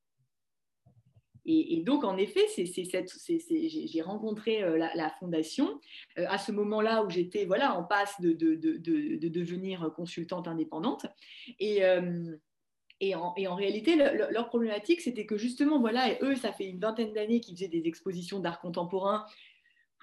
Et, 1.47 1.83
donc, 1.85 2.05
en 2.05 2.17
effet, 2.17 2.41
j'ai 2.57 4.03
rencontré 4.03 4.61
la, 4.79 5.11
fondation 5.21 5.79
à 6.17 6.39
ce 6.39 6.53
moment-là 6.53 7.05
où 7.05 7.11
j'étais 7.11 7.45
voilà, 7.45 7.77
en 7.77 7.85
passe 7.85 8.19
de, 8.21 8.33
de, 8.33 8.55
de, 8.55 9.29
devenir 9.29 9.93
consultante 9.95 10.49
indépendante. 10.49 11.07
Et, 11.59 11.83
et 13.01 13.15
en, 13.17 13.55
réalité, 13.55 13.97
leur 13.97 14.49
problématique, 14.49 15.01
c'était 15.01 15.27
que 15.27 15.37
justement, 15.37 15.81
voilà, 15.81 16.17
eux, 16.23 16.37
ça 16.37 16.53
fait 16.53 16.67
une 16.67 16.79
vingtaine 16.79 17.13
d'années 17.13 17.41
qu'ils 17.41 17.57
faisaient 17.57 17.69
des 17.69 17.87
expositions 17.87 18.39
d'art 18.39 18.61
contemporain 18.61 19.27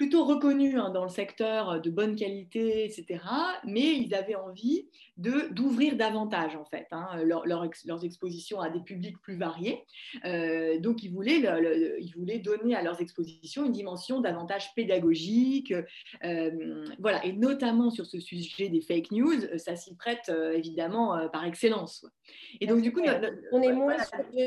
plutôt 0.01 0.25
reconnus 0.25 0.73
hein, 0.77 0.89
dans 0.89 1.03
le 1.03 1.11
secteur 1.11 1.69
euh, 1.69 1.79
de 1.79 1.91
bonne 1.91 2.15
qualité, 2.15 2.85
etc. 2.85 3.23
Mais 3.63 3.93
ils 3.97 4.15
avaient 4.15 4.33
envie 4.33 4.87
d'ouvrir 5.15 5.95
davantage, 5.95 6.55
en 6.55 6.65
fait, 6.65 6.87
hein, 6.89 7.07
leurs 7.23 8.03
expositions 8.03 8.59
à 8.59 8.71
des 8.71 8.79
publics 8.79 9.21
plus 9.21 9.37
variés. 9.37 9.83
Euh, 10.25 10.79
donc, 10.79 11.03
ils 11.03 11.11
voulaient, 11.11 11.43
ils 11.99 12.11
voulaient 12.17 12.39
donner 12.39 12.73
à 12.73 12.81
leurs 12.81 12.99
expositions 13.01 13.65
une 13.65 13.71
dimension 13.71 14.19
davantage 14.19 14.73
pédagogique. 14.73 15.75
Euh, 16.23 16.85
voilà, 16.97 17.23
et 17.23 17.33
notamment 17.33 17.91
sur 17.91 18.07
ce 18.07 18.19
sujet 18.19 18.69
des 18.69 18.81
fake 18.81 19.11
news, 19.11 19.57
ça 19.57 19.75
s'y 19.75 19.93
prête 19.95 20.31
évidemment 20.55 21.29
par 21.31 21.45
excellence. 21.45 22.03
Et 22.59 22.65
donc, 22.65 22.81
du 22.81 22.91
coup, 22.91 23.01
on 23.51 23.61
est 23.61 23.73
moins 23.73 23.97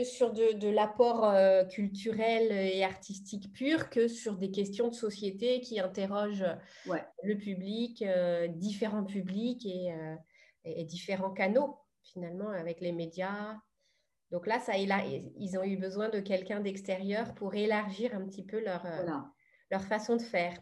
sur 0.03 0.33
de, 0.33 0.59
de 0.59 0.69
l'apport 0.69 1.33
culturel 1.69 2.51
et 2.51 2.83
artistique 2.83 3.53
pur 3.53 3.91
que 3.91 4.09
sur 4.09 4.35
des 4.35 4.51
questions 4.51 4.89
de 4.89 4.95
société 4.95 5.44
qui 5.63 5.81
interroge 5.81 6.43
euh, 6.43 6.97
le 7.23 7.37
public, 7.37 8.03
euh, 8.03 8.49
différents 8.49 9.05
publics 9.05 9.67
euh, 9.67 10.17
et, 10.65 10.85
différents 10.85 11.33
canaux 11.33 11.79
finalement 12.03 12.51
avec 12.51 12.81
les 12.81 12.93
médias. 12.93 13.57
Donc 14.31 14.47
là, 14.47 14.59
ça, 14.59 14.77
ils 14.77 15.59
ont 15.59 15.63
eu 15.63 15.77
besoin 15.77 16.09
de 16.09 16.21
quelqu'un 16.21 16.61
d'extérieur 16.61 17.35
pour 17.35 17.55
élargir 17.55 18.15
un 18.15 18.27
petit 18.27 18.45
peu 18.45 18.63
leur, 18.63 18.85
leur 19.71 19.83
façon 19.85 20.17
de 20.17 20.23
faire. 20.23 20.59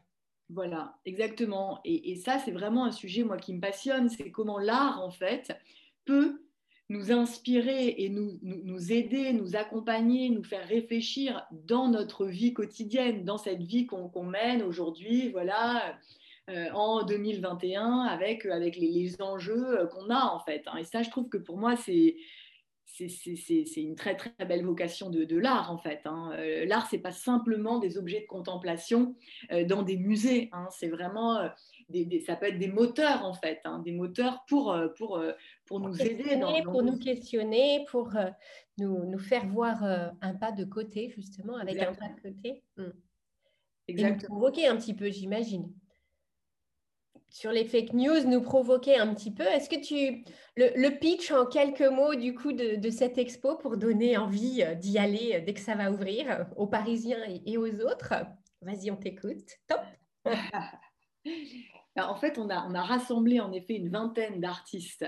Voilà, 0.51 0.99
exactement. 1.05 1.81
Et, 1.85 2.13
et 2.13 2.17
ça, 2.17 2.39
c'est 2.39 2.51
vraiment 2.51 2.85
un 2.85 2.93
sujet, 2.93 3.25
moi, 3.25 3.39
qui 3.39 3.55
me 3.55 3.61
passionne, 3.61 4.09
c'est 4.09 4.31
comment 4.31 4.59
l'art, 4.59 5.01
en 5.03 5.11
fait, 5.11 5.57
peut 6.05 6.45
nous 6.93 7.11
inspirer 7.11 7.95
et 7.99 8.11
nous, 8.11 8.39
nous, 8.43 8.93
aider, 8.93 9.33
nous 9.33 9.57
accompagner, 9.57 10.29
nous 10.29 10.45
faire 10.45 10.67
réfléchir 10.69 11.47
dans 11.51 11.89
notre 11.89 12.27
vie 12.27 12.53
quotidienne, 12.53 13.25
dans 13.25 13.39
cette 13.39 13.63
vie 13.63 13.87
qu'on 13.87 14.25
mène 14.25 14.63
aujourd'hui, 14.63 15.31
voilà, 15.31 15.99
euh, 16.51 16.69
en 16.75 17.03
2021, 17.05 18.01
avec, 18.01 18.45
avec 18.45 18.77
les, 18.77 19.21
enjeux 19.23 19.89
qu'on 19.93 20.11
a 20.11 20.27
en 20.35 20.41
fait. 20.41 20.65
Hein. 20.67 20.77
Et 20.77 20.85
ça, 20.85 21.03
je 21.03 21.11
trouve 21.11 21.29
que 21.29 21.39
pour 21.39 21.57
moi, 21.57 21.77
c'est 21.77 22.17
c'est 22.85 23.81
une 23.81 23.95
très 23.95 24.17
très 24.17 24.45
belle 24.47 24.67
vocation 24.67 25.09
de, 25.09 25.39
l'art 25.39 25.73
en 25.73 25.79
fait. 25.79 26.03
Hein. 26.05 26.33
Euh, 26.35 26.67
l'art, 26.67 26.87
c'est 26.91 26.99
pas 26.99 27.11
simplement 27.11 27.79
des 27.79 27.97
objets 27.97 28.21
de 28.21 28.27
contemplation 28.27 29.17
euh, 29.51 29.65
dans 29.65 29.83
des 29.83 29.97
musées. 29.97 30.51
Hein. 30.53 30.67
C'est 30.71 30.89
vraiment 30.89 31.49
euh, 31.95 32.05
des, 32.05 32.21
ça 32.21 32.37
peut 32.37 32.47
être 32.47 32.59
des 32.59 32.69
moteurs 32.69 33.25
en 33.25 33.35
fait, 33.35 33.61
hein. 33.65 33.81
des 33.81 33.93
moteurs 33.93 34.45
pour 34.49 34.77
pour 34.97 35.23
pour, 35.67 35.81
nous 35.81 36.01
aider, 36.01 36.39
pour 36.65 36.83
nous 36.83 36.99
questionner, 36.99 37.85
pour 37.91 38.13
nous, 38.79 39.05
nous, 39.05 39.19
faire 39.19 39.47
voir 39.47 39.83
un 40.21 40.35
pas 40.35 40.53
de 40.53 40.65
côté 40.65 41.11
justement 41.11 41.57
avec 41.57 41.81
un 41.81 41.95
pas 41.95 42.09
de 42.09 42.21
côté. 42.21 42.63
Exactement. 43.89 44.11
Et 44.11 44.13
nous 44.13 44.29
provoquer 44.29 44.67
un 44.67 44.77
petit 44.77 44.95
peu, 44.95 45.11
j'imagine 45.11 45.73
sur 47.33 47.51
les 47.51 47.65
fake 47.65 47.95
news 47.95 48.25
nous 48.27 48.43
provoquer 48.43 48.99
un 48.99 49.13
petit 49.15 49.33
peu. 49.33 49.45
Est-ce 49.45 49.69
que 49.69 49.81
tu 49.81 50.25
le, 50.57 50.99
pitch 50.99 51.33
en 51.33 51.47
quelques 51.47 51.81
mots 51.81 52.15
du 52.15 52.35
coup 52.35 52.53
de, 52.53 52.91
cette 52.91 53.19
expo 53.19 53.57
pour 53.57 53.79
donner 53.79 54.17
envie 54.19 54.63
euh, 54.63 54.75
d'y 54.75 54.99
aller 54.99 55.33
euh, 55.35 55.41
dès 55.45 55.55
que 55.55 55.61
ça 55.61 55.75
va 55.75 55.91
ouvrir 55.91 56.31
euh, 56.31 56.45
aux 56.57 56.67
Parisiens 56.67 57.25
et, 57.47 57.57
aux 57.57 57.81
autres? 57.81 58.13
Vas-y, 58.61 58.91
on 58.91 58.97
t'écoute. 58.97 59.49
Top. 59.67 59.81
en 61.97 62.17
fait, 62.17 62.39
on 62.39 62.49
a, 62.49 62.83
rassemblé 62.83 63.41
en 63.41 63.53
effet 63.53 63.75
une 63.75 63.91
vingtaine 63.91 64.41
d'artistes 64.41 65.05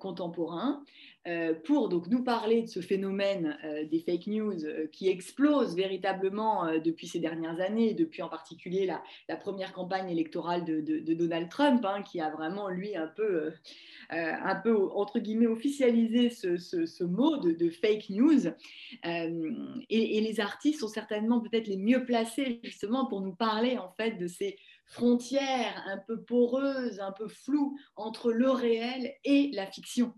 contemporains 0.00 0.82
euh, 1.26 1.54
pour 1.64 1.88
donc 1.88 2.08
nous 2.08 2.22
parler 2.22 2.60
de 2.60 2.66
ce 2.66 2.80
phénomène 2.80 3.56
euh, 3.64 3.86
des 3.86 4.00
fake 4.00 4.26
news 4.26 4.62
euh, 4.66 4.86
qui 4.92 5.08
explose 5.08 5.74
véritablement 5.74 6.66
depuis 6.84 7.06
ces 7.06 7.18
dernières 7.18 7.60
années, 7.60 7.94
depuis 7.94 8.20
en 8.20 8.28
particulier 8.28 8.84
la, 8.84 9.36
première 9.36 9.72
campagne 9.72 10.10
électorale 10.10 10.64
de, 10.66 11.14
Donald 11.14 11.48
Trump, 11.48 11.82
hein, 11.86 12.02
qui 12.02 12.20
a 12.20 12.28
vraiment 12.28 12.68
lui 12.68 12.94
un 12.94 13.06
peu, 13.06 13.52
un 14.10 14.54
peu 14.56 14.76
entre 14.76 15.18
guillemets 15.18 15.46
officialisé 15.46 16.30
ce, 16.30 17.04
mot 17.04 17.38
de, 17.38 17.70
fake 17.70 18.10
news. 18.10 18.48
Et, 19.04 20.18
et, 20.18 20.20
les 20.20 20.40
artistes 20.40 20.80
sont 20.80 20.88
certainement 20.88 21.40
peut-être 21.40 21.66
les 21.66 21.76
mieux 21.76 22.04
placés 22.04 22.60
justement 22.62 23.06
pour 23.06 23.20
nous 23.20 23.34
parler 23.34 23.76
en 23.78 23.90
fait 23.96 24.12
de 24.12 24.26
ces 24.26 24.56
frontières 24.86 25.82
un 25.86 25.98
peu 25.98 26.22
poreuses, 26.22 27.00
un 27.00 27.12
peu 27.12 27.28
floues 27.28 27.76
entre 27.96 28.32
le 28.32 28.50
réel 28.50 29.14
et 29.24 29.50
la 29.52 29.66
fiction. 29.66 30.14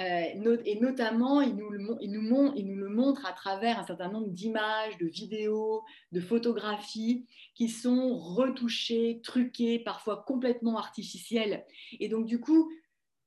Euh, 0.00 0.56
et 0.64 0.80
notamment, 0.80 1.42
il 1.42 1.54
nous, 1.54 1.68
le, 1.68 1.78
il, 2.00 2.12
nous 2.12 2.22
nous, 2.22 2.76
le, 2.76 2.88
montre 2.88 3.26
à 3.26 3.32
travers 3.32 3.78
un 3.78 3.84
certain 3.84 4.10
nombre 4.10 4.28
d'images, 4.28 4.96
de 4.98 5.06
vidéos, 5.06 5.82
de 6.12 6.20
photographies 6.20 7.26
qui 7.54 7.68
sont 7.68 8.16
retouchées, 8.16 9.20
truquées, 9.22 9.78
parfois 9.78 10.24
complètement 10.26 10.78
artificielles. 10.78 11.66
Et 12.00 12.08
donc, 12.08 12.24
du 12.24 12.40
coup, 12.40 12.72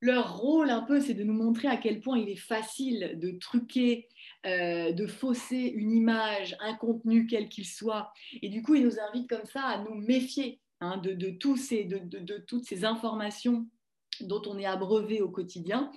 leur 0.00 0.38
rôle 0.38 0.70
un 0.70 0.82
peu, 0.82 1.00
c'est 1.00 1.14
de 1.14 1.22
nous 1.22 1.34
montrer 1.34 1.68
à 1.68 1.76
quel 1.76 2.00
point 2.00 2.18
il 2.18 2.28
est 2.28 2.36
facile 2.36 3.16
de 3.20 3.30
truquer, 3.38 4.08
euh, 4.46 4.92
de 4.92 5.06
fausser 5.06 5.72
une 5.74 5.92
image, 5.92 6.56
un 6.60 6.74
contenu 6.74 7.26
quel 7.26 7.48
qu'il 7.48 7.66
soit. 7.66 8.12
Et 8.42 8.48
du 8.48 8.62
coup, 8.62 8.74
ils 8.74 8.84
nous 8.84 9.00
invitent 9.00 9.28
comme 9.28 9.44
ça 9.44 9.62
à 9.62 9.82
nous 9.82 9.94
méfier 9.94 10.60
hein, 10.80 10.98
de, 10.98 11.30
tous 11.30 11.56
ces, 11.56 11.84
de, 11.84 12.38
toutes 12.46 12.64
ces 12.64 12.84
informations 12.84 13.66
dont 14.20 14.42
on 14.46 14.58
est 14.58 14.64
abreuvé 14.64 15.20
au 15.20 15.28
quotidien, 15.28 15.90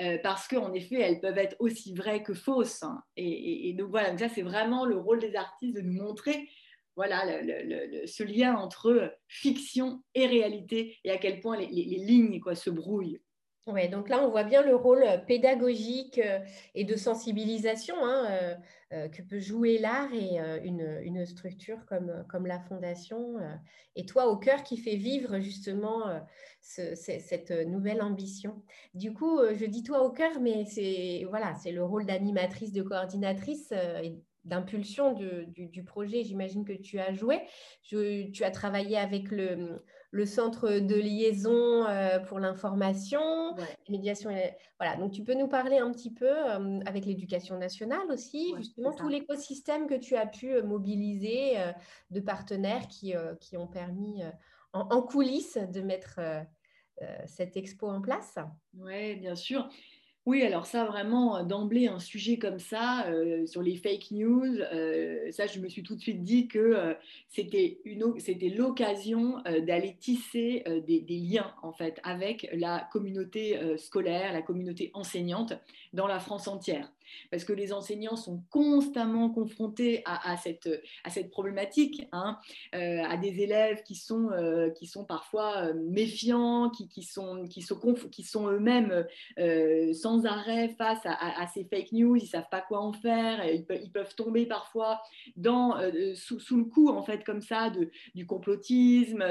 euh, 0.00 0.18
parce 0.22 0.46
qu'en 0.48 0.72
effet, 0.74 1.00
elles 1.00 1.20
peuvent 1.20 1.38
être 1.38 1.56
aussi 1.60 1.94
vraies 1.94 2.22
que 2.22 2.34
fausses. 2.34 2.84
Et, 3.16 3.74
donc 3.78 3.90
voilà, 3.90 4.16
ça 4.18 4.28
c'est 4.28 4.42
vraiment 4.42 4.84
le 4.84 4.96
rôle 4.96 5.20
des 5.20 5.34
artistes 5.34 5.74
de 5.74 5.80
nous 5.80 6.02
montrer 6.02 6.48
voilà, 6.96 7.40
ce 8.06 8.22
lien 8.22 8.54
entre 8.54 9.12
fiction 9.26 10.02
et 10.14 10.26
réalité 10.26 10.98
et 11.02 11.10
à 11.10 11.18
quel 11.18 11.40
point 11.40 11.56
les, 11.56 11.66
lignes 11.66 12.38
quoi, 12.40 12.54
se 12.54 12.70
brouillent. 12.70 13.20
Donc 13.66 14.08
là, 14.10 14.22
on 14.22 14.30
voit 14.30 14.44
bien 14.44 14.62
le 14.62 14.76
rôle 14.76 15.04
pédagogique 15.26 16.18
euh, 16.18 16.38
et 16.74 16.84
de 16.84 16.96
sensibilisation 16.96 17.94
hein, 18.02 18.58
euh, 18.92 19.08
que 19.08 19.22
peut 19.22 19.40
jouer 19.40 19.78
l'art 19.78 20.12
et 20.12 20.38
une, 20.64 21.24
structure 21.24 21.78
comme, 21.86 22.46
la 22.46 22.60
Fondation. 22.60 23.36
Et 23.96 24.04
toi, 24.04 24.28
au 24.28 24.36
cœur, 24.36 24.62
qui 24.62 24.76
fait 24.76 24.96
vivre 24.96 25.40
justement 25.40 26.20
cette 26.64 27.50
nouvelle 27.50 28.02
ambition. 28.02 28.62
Du 28.94 29.12
coup, 29.12 29.38
euh, 29.38 29.54
je 29.54 29.66
dis 29.66 29.82
toi 29.82 30.02
au 30.02 30.10
cœur, 30.10 30.40
mais 30.40 30.64
c'est 30.64 31.26
voilà, 31.28 31.54
le 31.64 31.84
rôle 31.84 32.06
d'animatrice, 32.06 32.72
de 32.72 32.82
coordinatrice 32.82 33.72
euh, 33.72 34.10
d'impulsion 34.44 35.12
du, 35.12 35.84
projet, 35.84 36.22
j'imagine 36.22 36.64
que 36.64 36.72
tu 36.72 36.98
as 36.98 37.12
joué. 37.12 37.40
tu 37.82 38.44
as 38.44 38.50
travaillé 38.50 38.98
avec 38.98 39.30
le, 39.30 39.82
le 40.10 40.26
centre 40.26 40.78
de 40.78 40.94
liaison 40.94 41.86
euh, 41.86 42.18
pour 42.20 42.38
l'information, 42.38 43.56
médiation. 43.88 44.30
Voilà, 44.78 44.96
donc 44.96 45.12
tu 45.12 45.24
peux 45.24 45.34
nous 45.34 45.48
parler 45.48 45.78
un 45.78 45.90
petit 45.92 46.12
peu 46.12 46.32
avec 46.86 47.06
l'éducation 47.06 47.58
nationale 47.58 48.10
aussi, 48.10 48.54
justement 48.56 48.92
tout 48.92 49.08
l'écosystème 49.08 49.86
que 49.86 49.94
tu 49.94 50.16
as 50.16 50.26
pu 50.26 50.60
mobiliser 50.62 51.54
de 52.10 52.20
partenaires 52.20 52.86
qui, 52.88 53.14
qui 53.40 53.56
ont 53.56 53.66
permis 53.66 54.22
en, 54.74 55.02
coulisses 55.02 55.56
de 55.56 55.80
mettre 55.80 56.16
euh, 56.18 56.42
euh, 57.02 57.16
cette 57.26 57.56
expo 57.56 57.88
en 57.88 58.00
place 58.00 58.38
Oui, 58.74 59.16
bien 59.16 59.36
sûr. 59.36 59.68
Oui, 60.26 60.42
alors 60.42 60.64
ça, 60.64 60.86
vraiment, 60.86 61.42
d'emblée, 61.42 61.86
un 61.86 61.98
sujet 61.98 62.38
comme 62.38 62.58
ça, 62.58 63.06
euh, 63.08 63.44
sur 63.44 63.60
les 63.60 63.76
fake 63.76 64.10
news, 64.12 64.56
ça, 65.30 65.46
je 65.46 65.60
me 65.60 65.68
suis 65.68 65.82
tout 65.82 65.94
de 65.94 66.00
suite 66.00 66.24
dit 66.24 66.48
que 66.48 66.96
c'était 67.28 67.78
l'occasion 68.56 69.42
d'aller 69.66 69.96
tisser 70.00 70.64
des, 70.86 71.04
liens, 71.18 71.54
en 71.62 71.72
fait, 71.72 72.00
avec 72.04 72.48
la 72.54 72.88
communauté 72.90 73.76
scolaire, 73.76 74.32
la 74.32 74.40
communauté 74.40 74.90
enseignante 74.94 75.52
dans 75.92 76.06
la 76.06 76.20
France 76.20 76.48
entière 76.48 76.90
parce 77.30 77.44
que 77.44 77.52
les 77.52 77.72
enseignants 77.72 78.16
sont 78.16 78.42
constamment 78.50 79.30
confrontés 79.30 80.02
à, 80.04 80.36
cette, 80.36 80.68
problématique, 81.30 82.06
hein, 82.12 82.38
euh, 82.74 83.02
à 83.04 83.16
des 83.16 83.40
élèves 83.40 83.82
qui 83.82 83.94
sont, 83.94 84.30
euh, 84.30 84.70
qui 84.70 84.86
sont 84.86 85.04
parfois 85.04 85.56
euh, 85.58 85.74
méfiants, 85.74 86.70
qui, 86.70 87.02
sont, 87.02 87.46
qui 87.48 87.62
sont, 87.62 88.48
eux-mêmes 88.48 89.06
sans 89.94 90.26
arrêt 90.26 90.68
face 90.76 91.00
à, 91.04 91.46
ces 91.52 91.64
fake 91.64 91.92
news, 91.92 92.16
ils 92.16 92.24
ne 92.24 92.28
savent 92.28 92.48
pas 92.50 92.60
quoi 92.60 92.80
en 92.80 92.92
faire, 92.92 93.44
ils, 93.46 93.64
peuvent, 93.64 94.14
tomber 94.14 94.46
parfois 94.46 95.00
dans, 95.36 95.76
sous, 96.14 96.56
le 96.56 96.64
coup, 96.64 96.88
en 96.88 97.02
fait, 97.02 97.24
comme 97.24 97.42
ça, 97.42 97.72
du 98.14 98.26
complotisme. 98.26 99.24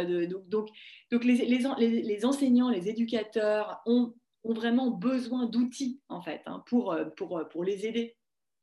Donc, 0.49 0.69
donc, 1.11 1.25
les, 1.25 1.35
les, 1.45 2.01
les 2.01 2.25
enseignants, 2.25 2.69
les 2.69 2.89
éducateurs 2.89 3.81
ont 3.85 4.13
ont 4.43 4.53
vraiment 4.53 4.89
besoin 4.89 5.45
d'outils 5.45 6.01
en 6.09 6.21
fait 6.21 6.41
hein, 6.45 6.63
pour, 6.67 6.91
euh, 6.91 7.05
pour, 7.05 7.37
euh, 7.37 7.43
pour 7.45 7.63
les 7.63 7.85
aider 7.85 8.15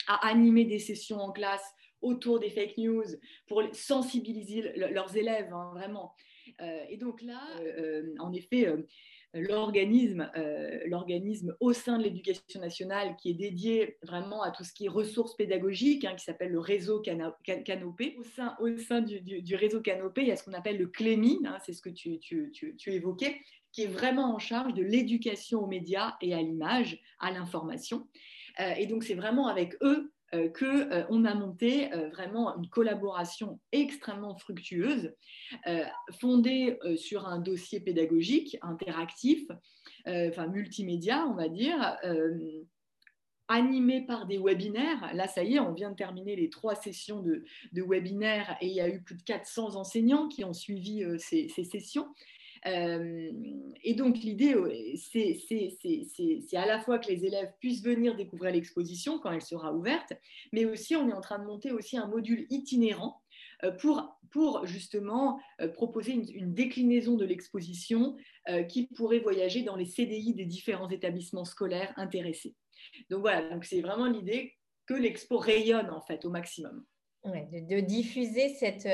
à 0.06 0.28
animer 0.28 0.64
des 0.64 0.78
sessions 0.78 1.18
en 1.18 1.32
classe 1.32 1.64
autour 2.00 2.40
des 2.40 2.48
fake 2.48 2.78
news, 2.78 3.04
pour 3.46 3.62
sensibiliser 3.72 4.72
leurs 4.74 5.14
élèves, 5.16 5.52
hein, 5.52 5.70
vraiment. 5.74 6.14
Euh, 6.62 6.84
et 6.88 6.96
donc 6.96 7.20
là, 7.20 7.38
en 8.18 8.32
effet, 8.32 8.66
l'organisme, 9.34 10.30
au 11.60 11.74
sein 11.74 11.98
de 11.98 12.04
l'éducation 12.04 12.58
nationale 12.58 13.16
qui 13.16 13.30
est 13.30 13.34
dédié 13.34 13.98
vraiment 14.02 14.42
à 14.42 14.50
tout 14.50 14.64
ce 14.64 14.72
qui 14.72 14.86
est 14.86 14.88
ressources 14.88 15.36
pédagogiques, 15.36 16.06
hein, 16.06 16.14
qui 16.16 16.24
s'appelle 16.24 16.52
le 16.52 16.58
réseau 16.58 17.02
Canopé. 17.02 18.16
Au 18.18 18.22
sein, 18.22 18.56
au 18.60 18.74
sein 18.78 19.02
du, 19.02 19.20
du, 19.20 19.54
réseau 19.54 19.82
Canopé, 19.82 20.22
il 20.22 20.28
y 20.28 20.32
a 20.32 20.36
ce 20.36 20.44
qu'on 20.44 20.54
appelle 20.54 20.78
le 20.78 20.86
CLEMI, 20.86 21.40
c'est 21.64 21.74
ce 21.74 21.82
que 21.82 21.90
tu, 21.90 22.18
tu, 22.18 22.50
tu, 22.50 22.76
tu 22.76 22.94
évoquais, 22.94 23.36
qui 23.72 23.82
est 23.82 23.88
vraiment 23.88 24.34
en 24.34 24.38
charge 24.38 24.74
de 24.74 24.82
l'éducation 24.82 25.62
aux 25.62 25.66
médias 25.66 26.16
et 26.20 26.34
à 26.34 26.42
l'image, 26.42 27.00
à 27.18 27.30
l'information. 27.30 28.08
Euh, 28.58 28.74
et 28.76 28.86
donc, 28.86 29.04
c'est 29.04 29.14
vraiment 29.14 29.46
avec 29.46 29.76
eux 29.82 30.12
euh, 30.34 30.48
qu'on 30.48 31.24
euh, 31.24 31.28
a 31.28 31.34
monté 31.34 31.90
vraiment 32.12 32.56
une 32.56 32.68
collaboration 32.68 33.60
extrêmement 33.72 34.36
fructueuse, 34.36 35.12
fondée 36.20 36.78
sur 36.96 37.26
un 37.26 37.38
dossier 37.38 37.80
pédagogique 37.80 38.56
interactif, 38.62 39.42
enfin 40.06 40.46
multimédia, 40.46 41.26
on 41.26 41.34
va 41.34 41.48
dire 41.48 41.96
animé 43.48 44.06
par 44.06 44.26
des 44.26 44.38
webinaires. 44.38 45.10
Là, 45.12 45.26
ça 45.26 45.42
y 45.42 45.56
est, 45.56 45.58
on 45.58 45.72
vient 45.72 45.90
de 45.90 45.96
terminer 45.96 46.36
les 46.36 46.50
trois 46.50 46.76
sessions 46.76 47.20
de, 47.20 47.44
webinaires 47.72 48.56
et 48.60 48.68
il 48.68 48.72
y 48.72 48.80
a 48.80 48.88
eu 48.88 49.02
plus 49.02 49.16
de 49.16 49.22
400 49.22 49.74
enseignants 49.74 50.28
qui 50.28 50.44
ont 50.44 50.52
suivi 50.52 51.04
ces, 51.18 51.48
sessions. 51.48 52.06
Euh, 52.66 53.30
et 53.82 53.94
donc 53.94 54.18
l'idée, 54.18 54.54
c'est 54.96 56.56
à 56.56 56.66
la 56.66 56.80
fois 56.80 56.98
que 56.98 57.08
les 57.08 57.24
élèves 57.24 57.52
puissent 57.60 57.82
venir 57.82 58.16
découvrir 58.16 58.52
l'exposition 58.52 59.18
quand 59.18 59.32
elle 59.32 59.42
sera 59.42 59.72
ouverte, 59.72 60.12
mais 60.52 60.64
aussi 60.64 60.96
on 60.96 61.08
est 61.08 61.12
en 61.12 61.20
train 61.20 61.38
de 61.38 61.44
monter 61.44 61.72
aussi 61.72 61.96
un 61.96 62.06
module 62.06 62.46
itinérant 62.50 63.22
euh, 63.64 63.72
pour, 63.72 64.18
pour 64.30 64.66
justement 64.66 65.40
euh, 65.60 65.68
proposer 65.68 66.12
une, 66.12 66.52
déclinaison 66.52 67.16
de 67.16 67.24
l'exposition 67.24 68.16
qui 68.68 68.88
pourrait 68.88 69.20
voyager 69.20 69.62
dans 69.62 69.76
les 69.76 69.84
CDI 69.84 70.34
des 70.34 70.44
différents 70.44 70.88
établissements 70.88 71.44
scolaires 71.44 71.92
intéressés. 71.96 72.56
Donc 73.08 73.20
voilà, 73.20 73.48
donc 73.48 73.64
c'est 73.64 73.80
vraiment 73.80 74.06
l'idée 74.06 74.54
que 74.86 74.94
l'expo 74.94 75.38
rayonne 75.38 75.90
en 75.90 76.00
fait 76.00 76.24
au 76.24 76.30
maximum. 76.30 76.84
Ouais, 77.22 77.46
de, 77.52 77.80
diffuser 77.80 78.48
cette, 78.48 78.88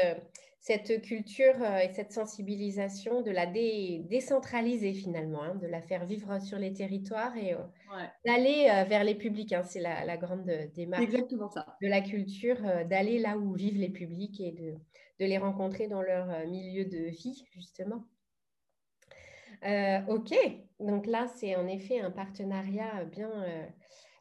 cette 0.66 1.00
culture 1.00 1.62
et 1.80 1.92
cette 1.92 2.10
sensibilisation 2.10 3.22
de 3.22 3.30
la 3.30 3.46
décentraliser 3.46 4.94
finalement, 4.94 5.44
hein, 5.44 5.54
de 5.54 5.68
la 5.68 5.80
faire 5.80 6.04
vivre 6.06 6.40
sur 6.42 6.58
les 6.58 6.72
territoires 6.72 7.36
et 7.36 7.54
d'aller 8.24 8.64
vers 8.88 9.04
les 9.04 9.14
publics. 9.14 9.52
Hein. 9.52 9.62
c'est 9.62 9.78
la, 9.78 10.16
grande 10.16 10.50
démarche 10.74 11.04
Exactement 11.04 11.48
ça. 11.48 11.76
de 11.80 11.86
la 11.86 12.00
culture, 12.00 12.56
d'aller 12.90 13.20
là 13.20 13.38
où 13.38 13.52
vivent 13.52 13.78
les 13.78 13.90
publics 13.90 14.40
et 14.40 14.50
de, 14.50 14.74
de 15.20 15.24
les 15.24 15.38
rencontrer 15.38 15.86
dans 15.86 16.02
leur 16.02 16.26
milieu 16.48 16.84
de 16.84 17.10
vie, 17.10 17.44
justement. 17.52 18.02
ok, 19.62 20.34
donc 20.80 21.06
là, 21.06 21.28
c'est 21.36 21.54
en 21.54 21.68
effet 21.68 22.00
un 22.00 22.10
partenariat 22.10 23.04
bien, 23.04 23.30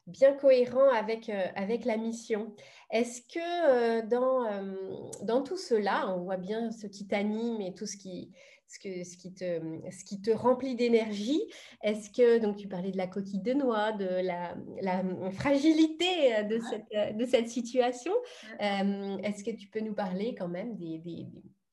bien 0.06 0.34
cohérent 0.34 0.88
avec, 0.90 1.28
euh, 1.28 1.46
avec 1.54 1.84
la 1.84 1.96
mission. 1.96 2.54
Est-ce 2.90 3.22
que 3.22 3.38
euh, 3.40 4.06
dans, 4.06 4.44
euh, 4.44 4.74
dans 5.22 5.42
tout 5.42 5.56
cela, 5.56 6.14
on 6.14 6.22
voit 6.22 6.36
bien 6.36 6.70
ce 6.70 6.86
qui 6.86 7.06
t'anime 7.06 7.60
et 7.60 7.74
tout 7.74 7.86
ce 7.86 7.96
qui, 7.96 8.30
ce, 8.68 8.78
que, 8.78 9.04
ce, 9.04 9.16
qui 9.16 9.34
te, 9.34 9.60
ce 9.90 10.04
qui 10.04 10.22
te 10.22 10.30
remplit 10.30 10.76
d'énergie, 10.76 11.42
est-ce 11.82 12.10
que, 12.10 12.38
donc 12.38 12.56
tu 12.56 12.68
parlais 12.68 12.92
de 12.92 12.96
la 12.96 13.08
coquille 13.08 13.42
de 13.42 13.52
noix, 13.52 13.92
de 13.92 14.06
la, 14.06 14.56
la 14.80 15.02
fragilité 15.32 16.44
de, 16.44 16.60
cette, 16.60 17.16
de 17.16 17.24
cette 17.26 17.48
situation, 17.48 18.12
est-ce 18.58 19.44
que 19.44 19.50
tu 19.50 19.68
peux 19.68 19.80
nous 19.80 19.94
parler 19.94 20.34
quand 20.34 20.48
même 20.48 20.76
des, 20.76 20.98
des, 20.98 21.26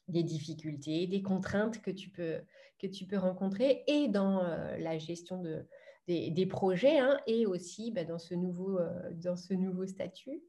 des 0.08 0.24
difficultés, 0.24 1.08
des 1.08 1.22
contraintes 1.24 1.82
que 1.82 1.92
tu 1.92 2.10
peux, 2.10 2.42
que 2.80 2.88
tu 2.88 3.06
peux 3.06 3.18
rencontrer 3.18 3.84
et 3.88 4.08
dans 4.08 4.44
la 4.78 4.98
gestion 5.00 5.42
de, 5.42 5.66
des, 6.08 6.46
projets 6.46 7.00
hein, 7.00 7.20
et 7.28 7.46
aussi 7.46 7.92
bah, 7.92 8.04
dans, 8.04 8.20
ce 8.20 8.34
nouveau, 8.34 8.78
euh, 8.80 8.90
dans 9.14 9.36
ce 9.36 9.54
nouveau 9.54 9.86
statut. 9.86 10.42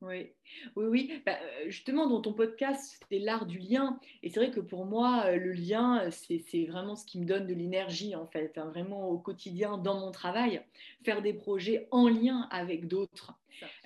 Oui, 0.00 0.30
oui, 0.76 0.86
oui. 0.86 1.22
Bah, 1.26 1.32
euh, 1.42 1.64
justement, 1.66 2.06
dans 2.06 2.20
ton 2.20 2.32
podcast, 2.32 2.96
c'était 3.00 3.18
l'art 3.18 3.46
du 3.46 3.58
lien. 3.58 3.98
Et 4.22 4.30
c'est 4.30 4.38
vrai 4.38 4.52
que 4.52 4.60
pour 4.60 4.86
moi, 4.86 5.24
euh, 5.26 5.36
le 5.36 5.52
lien, 5.52 6.08
c'est 6.12 6.66
vraiment 6.66 6.94
ce 6.94 7.04
qui 7.04 7.18
me 7.18 7.24
donne 7.24 7.48
de 7.48 7.54
l'énergie, 7.54 8.14
en 8.14 8.26
fait, 8.26 8.56
hein, 8.58 8.66
vraiment 8.66 9.08
au 9.08 9.18
quotidien, 9.18 9.76
dans 9.76 9.98
mon 9.98 10.12
travail, 10.12 10.62
faire 11.02 11.20
des 11.20 11.32
projets 11.32 11.88
en 11.90 12.08
lien 12.08 12.46
avec 12.52 12.86
d'autres. 12.86 13.34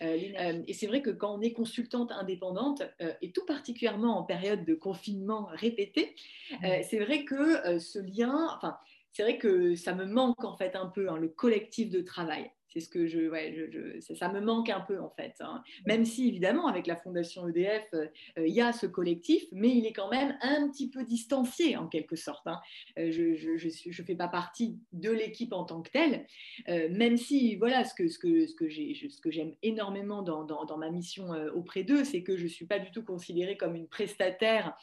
et 0.02 0.74
c'est 0.74 0.86
vrai 0.86 1.00
que 1.00 1.08
quand 1.08 1.34
on 1.34 1.40
est 1.40 1.54
consultante 1.54 2.12
indépendante, 2.12 2.82
et 3.22 3.32
tout 3.32 3.46
particulièrement 3.46 4.18
en 4.18 4.22
période 4.22 4.66
de 4.66 4.74
confinement 4.74 5.48
répété, 5.52 6.14
mmh. 6.50 6.66
c'est 6.82 6.98
vrai 6.98 7.24
que 7.24 7.78
ce 7.78 7.98
lien, 7.98 8.50
enfin, 8.54 8.76
c'est 9.12 9.22
vrai 9.22 9.38
que 9.38 9.74
ça 9.74 9.94
me 9.94 10.04
manque 10.04 10.44
en 10.44 10.56
fait 10.56 10.74
un 10.74 10.86
peu, 10.86 11.08
hein, 11.08 11.16
le 11.16 11.28
collectif 11.28 11.90
de 11.90 12.00
travail. 12.00 12.50
C'est 12.72 12.80
ce 12.80 12.88
que 12.88 13.06
je, 13.06 14.00
ça, 14.14 14.32
me 14.32 14.40
manque 14.40 14.70
un 14.70 14.80
peu 14.80 14.98
en 14.98 15.10
fait. 15.10 15.34
Hein. 15.40 15.62
Même 15.84 16.06
si 16.06 16.28
évidemment 16.28 16.68
avec 16.68 16.86
la 16.86 16.96
fondation 16.96 17.46
EDF, 17.46 17.86
euh, 17.92 18.06
euh, 18.38 18.46
il 18.46 18.54
y 18.54 18.62
a 18.62 18.72
ce 18.72 18.86
collectif, 18.86 19.44
mais 19.52 19.68
il 19.68 19.84
est 19.84 19.92
quand 19.92 20.08
même 20.08 20.38
un 20.40 20.70
petit 20.70 20.88
peu 20.88 21.04
distancié 21.04 21.76
en 21.76 21.86
quelque 21.86 22.16
sorte. 22.16 22.46
Hein. 22.46 22.60
Euh, 22.98 23.10
je 23.10 23.90
ne 24.00 24.06
fais 24.06 24.14
pas 24.14 24.28
partie 24.28 24.78
de 24.94 25.10
l'équipe 25.10 25.52
en 25.52 25.64
tant 25.64 25.82
que 25.82 25.90
telle, 25.90 26.26
même 26.66 27.18
si 27.18 27.56
voilà 27.56 27.84
ce 27.84 27.94
que, 27.94 28.08
ce 28.08 28.18
que, 28.18 28.46
ce 28.46 29.20
que 29.20 29.30
j'aime 29.30 29.54
énormément 29.62 30.22
dans, 30.22 30.44
dans, 30.44 30.64
dans, 30.64 30.78
ma 30.78 30.88
mission 30.88 31.30
auprès 31.54 31.82
d'eux, 31.82 32.04
c'est 32.04 32.22
que 32.22 32.36
je 32.36 32.46
suis 32.46 32.66
pas 32.66 32.78
du 32.78 32.90
tout 32.90 33.02
considérée 33.04 33.56
comme 33.56 33.76
une 33.76 33.88
prestataire 33.88 34.74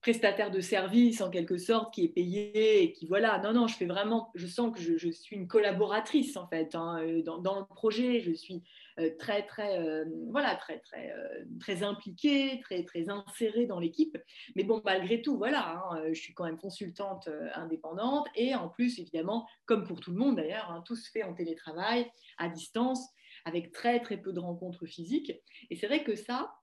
prestataire 0.00 0.50
de 0.50 0.60
service 0.60 1.20
en 1.20 1.30
quelque 1.30 1.58
sorte 1.58 1.92
qui 1.92 2.04
est 2.04 2.08
payé 2.08 2.82
et 2.82 2.92
qui 2.92 3.06
voilà. 3.06 3.38
Non 3.38 3.52
non 3.52 3.66
je 3.66 3.76
fais 3.76 3.86
vraiment 3.86 4.30
je 4.34 4.46
sens 4.46 4.72
que 4.72 4.80
je, 4.80 5.10
suis 5.10 5.36
une 5.36 5.48
collaboratrice 5.48 6.36
en 6.36 6.46
fait 6.46 6.74
hein, 6.74 7.00
euh, 7.02 7.22
dans, 7.22 7.58
le 7.58 7.64
projet. 7.64 8.20
Je 8.20 8.32
suis 8.32 8.62
euh, 9.00 9.10
très 9.18 9.44
très 9.44 9.78
euh, 9.80 10.04
voilà 10.30 10.54
très 10.54 10.78
très 10.80 11.12
très 11.58 11.82
impliquée 11.82 12.60
très 12.62 12.84
très 12.84 13.08
insérée 13.08 13.66
dans 13.66 13.80
l'équipe. 13.80 14.16
Mais 14.54 14.62
bon 14.62 14.80
malgré 14.84 15.20
tout 15.20 15.36
voilà 15.36 15.82
hein, 15.90 16.00
je 16.12 16.20
suis 16.20 16.32
quand 16.32 16.44
même 16.44 16.58
consultante 16.58 17.28
indépendante. 17.54 18.28
Et 18.36 18.54
en 18.54 18.68
plus 18.68 19.00
évidemment 19.00 19.48
comme 19.66 19.84
pour 19.84 19.98
tout 19.98 20.12
le 20.12 20.18
monde 20.18 20.36
d'ailleurs 20.36 20.70
hein, 20.70 20.82
tout 20.86 20.96
se 20.96 21.10
fait 21.10 21.24
en 21.24 21.34
télétravail 21.34 22.06
à 22.38 22.48
distance 22.48 23.04
avec 23.44 23.72
très 23.72 24.00
très 24.00 24.16
peu 24.16 24.32
de 24.32 24.40
rencontres 24.40 24.86
physiques. 24.86 25.32
Et 25.70 25.76
c'est 25.76 25.86
vrai 25.86 26.04
que 26.04 26.14
ça 26.14 26.57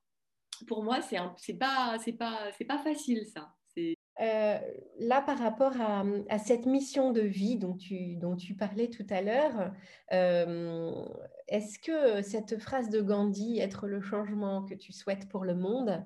pour 0.67 0.83
moi, 0.83 0.99
c'est 1.01 1.53
pas, 1.53 1.97
pas, 2.19 2.51
pas 2.67 2.77
facile 2.79 3.25
ça. 3.25 3.53
Euh, 4.21 4.57
là, 4.99 5.21
par 5.21 5.37
rapport 5.37 5.73
à, 5.81 6.05
à, 6.29 6.37
cette 6.39 6.65
mission 6.65 7.11
de 7.11 7.19
vie 7.19 7.57
dont 7.57 7.75
tu, 7.75 8.15
dont 8.15 8.37
tu 8.37 8.55
parlais 8.55 8.89
tout 8.89 9.05
à 9.09 9.21
l'heure, 9.21 9.73
euh, 10.13 11.05
est-ce 11.49 11.79
que 11.79 12.21
cette 12.21 12.57
phrase 12.57 12.89
de 12.89 13.01
Gandhi, 13.01 13.59
être 13.59 13.87
le 13.87 13.99
changement 13.99 14.63
que 14.63 14.73
tu 14.73 14.93
souhaites 14.93 15.27
pour 15.27 15.43
le 15.43 15.55
monde, 15.55 16.01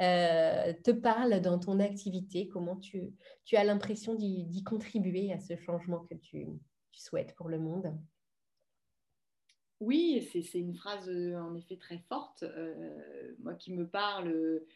euh, 0.00 0.74
te 0.84 0.90
parle 0.90 1.40
dans 1.40 1.58
ton 1.58 1.80
activité? 1.80 2.48
Comment 2.48 2.76
tu, 2.76 3.14
tu 3.46 3.56
as 3.56 3.64
l'impression 3.64 4.14
d'y 4.14 4.62
contribuer 4.62 5.32
à 5.32 5.38
ce 5.38 5.56
changement 5.56 6.00
que 6.00 6.14
tu, 6.14 6.46
tu 6.92 7.00
souhaites 7.00 7.34
pour 7.34 7.48
le 7.48 7.58
monde? 7.58 7.96
Oui, 9.80 10.28
c'est 10.32 10.58
une 10.58 10.74
phrase 10.74 11.08
euh, 11.08 11.36
en 11.36 11.54
effet 11.54 11.76
très 11.76 11.98
forte, 12.08 12.42
euh, 12.42 13.34
moi 13.40 13.54
qui 13.54 13.72
me 13.72 13.86
parle 13.86 14.28
euh, 14.28 14.66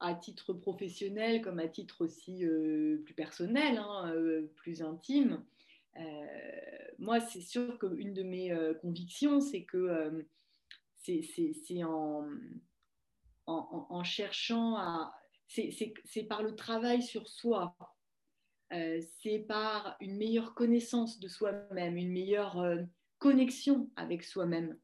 à 0.00 0.14
titre 0.14 0.52
professionnel 0.52 1.42
comme 1.42 1.58
à 1.58 1.68
titre 1.68 2.04
aussi 2.04 2.44
plus 3.04 3.14
personnel, 3.14 3.78
hein, 3.78 4.14
plus 4.54 4.80
intime. 4.80 5.44
moi, 7.00 7.18
c'est 7.18 7.40
sûr 7.40 7.80
qu'une 7.80 8.14
de 8.14 8.22
mes 8.22 8.56
convictions, 8.80 9.40
c'est 9.40 9.64
que 9.64 10.24
c'est 11.02 11.82
en, 11.82 12.28
en, 13.46 14.04
cherchant 14.04 14.76
à... 14.76 15.12
C'est 15.48 16.28
par 16.28 16.44
le 16.44 16.54
travail 16.54 17.02
sur 17.02 17.28
soi, 17.28 17.76
c'est 18.70 19.40
par 19.48 19.96
une 19.98 20.16
meilleure 20.16 20.54
connaissance 20.54 21.18
de 21.18 21.26
soi-même, 21.26 21.96
une 21.96 22.12
meilleure 22.12 22.86
connexion 23.18 23.90
avec 23.96 24.24
soi-même, 24.24 24.76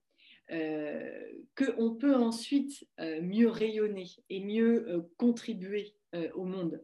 euh, 0.51 1.33
qu'on 1.57 1.95
peut 1.95 2.15
ensuite 2.15 2.87
euh, 3.01 3.23
mieux 3.23 3.49
rayonner 3.49 4.11
et 4.29 4.41
mieux 4.41 4.87
euh, 4.91 5.01
contribuer 5.17 5.95
au 6.35 6.45
monde. 6.45 6.81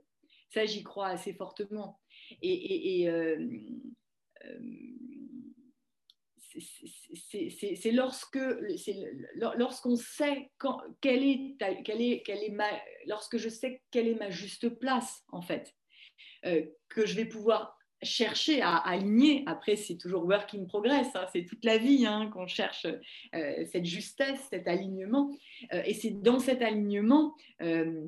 Ça, 0.48 0.64
j'y 0.64 0.82
crois 0.82 1.06
assez 1.06 1.32
fortement. 1.32 2.00
Et, 2.42 3.08
c'est 7.78 7.92
lorsque 7.92 8.40
lorsqu'on 9.36 9.94
sait 9.94 10.50
quelle 11.00 11.22
est, 11.22 11.56
quelle 11.84 12.02
est, 12.02 12.22
quelle 12.22 12.42
est 12.42 12.56
lorsque 13.06 13.36
je 13.36 13.48
sais 13.48 13.84
quelle 13.92 14.08
est 14.08 14.18
ma 14.18 14.30
juste 14.30 14.68
place 14.68 15.22
en 15.28 15.42
fait 15.42 15.76
que 16.42 17.06
je 17.06 17.14
vais 17.14 17.26
pouvoir 17.26 17.79
chercher 18.02 18.62
à 18.62 18.76
aligner. 18.76 19.42
Après, 19.46 19.76
c'est 19.76 19.96
toujours 19.96 20.24
work 20.24 20.54
in 20.54 20.64
progress, 20.64 21.08
hein. 21.14 21.26
c'est 21.32 21.44
toute 21.44 21.64
la 21.64 21.78
vie 21.78 22.06
hein, 22.06 22.30
qu'on 22.32 22.46
cherche 22.46 22.86
euh, 23.34 23.64
cette 23.70 23.84
justesse, 23.84 24.40
cet 24.50 24.68
alignement. 24.68 25.30
Euh, 25.72 25.82
et 25.84 25.94
c'est 25.94 26.22
dans 26.22 26.38
cet 26.38 26.62
alignement 26.62 27.34
euh, 27.62 28.06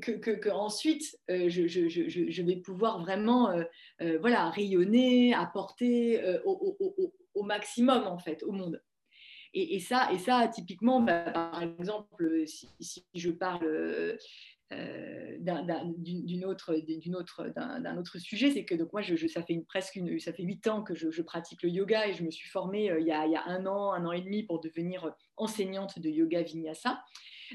que, 0.00 0.50
ensuite 0.50 1.16
je, 1.28 2.42
vais 2.42 2.56
pouvoir 2.56 3.00
vraiment 3.00 3.54
voilà, 4.20 4.50
rayonner, 4.50 5.34
apporter 5.34 6.20
au, 6.44 7.42
maximum 7.44 8.08
en 8.08 8.18
fait 8.18 8.42
au 8.42 8.50
monde. 8.50 8.82
Et, 9.54 9.78
ça, 9.78 10.10
et 10.12 10.18
ça, 10.18 10.48
typiquement, 10.48 11.00
bah, 11.00 11.30
par 11.30 11.62
exemple, 11.62 12.42
si 12.46 13.06
je 13.14 13.30
parle 13.30 14.18
euh, 14.72 16.44
autre, 16.44 16.74
autre, 17.18 17.52
d'un 17.54 17.96
autre 17.96 18.18
sujet, 18.18 18.50
c'est 18.50 18.64
que 18.64 18.74
donc 18.74 18.92
moi, 18.92 19.02
ça 19.02 19.42
fait 19.42 19.64
presque 19.68 19.96
une, 19.96 20.18
ça 20.18 20.32
fait 20.32 20.42
huit 20.42 20.66
ans 20.66 20.82
que 20.82 20.94
je, 20.94 21.22
pratique 21.22 21.62
le 21.62 21.70
yoga 21.70 22.08
et 22.08 22.14
je 22.14 22.24
me 22.24 22.30
suis 22.30 22.48
formée 22.48 22.90
euh, 22.90 23.00
il, 23.00 23.06
y 23.06 23.12
a, 23.12 23.26
il, 23.26 23.32
y 23.32 23.36
a, 23.36 23.46
un 23.46 23.66
an, 23.66 23.92
un 23.92 24.04
an 24.04 24.12
et 24.12 24.20
demi 24.20 24.44
pour 24.44 24.60
devenir 24.60 25.14
enseignante 25.36 25.98
de 25.98 26.08
yoga 26.08 26.42
vinyasa. 26.42 27.02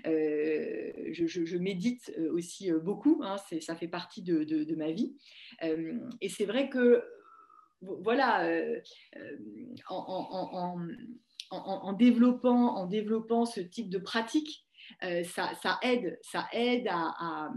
Euh, 0.05 0.91
je, 1.11 1.57
médite 1.57 2.13
aussi 2.31 2.71
beaucoup, 2.71 3.21
hein, 3.23 3.37
ça 3.61 3.75
fait 3.75 3.87
partie 3.87 4.21
de, 4.21 4.75
ma 4.75 4.91
vie. 4.91 5.15
et 6.21 6.29
c'est 6.29 6.45
vrai 6.45 6.69
que, 6.69 7.03
voilà, 7.81 8.47
en, 9.89 11.93
développant, 11.93 12.75
en 12.75 12.85
développant 12.85 13.45
ce 13.45 13.61
type 13.61 13.89
de 13.89 13.97
pratique, 13.97 14.66
euh, 15.03 15.23
ça, 15.23 15.79
aide, 15.83 16.87
à, 16.89 17.49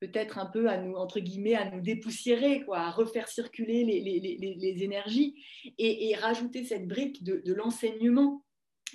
peut-être 0.00 0.38
un 0.38 0.46
peu 0.46 0.68
à 0.68 0.78
nous, 0.78 0.94
entre 0.94 1.20
guillemets, 1.20 1.54
à 1.54 1.70
nous 1.70 1.80
dépoussiérer, 1.80 2.64
à 2.72 2.90
refaire 2.90 3.28
circuler 3.28 3.84
les, 3.84 4.82
énergies 4.82 5.34
et, 5.78 6.14
rajouter 6.16 6.64
cette 6.64 6.86
brique 6.86 7.24
de, 7.24 7.52
l'enseignement. 7.52 8.42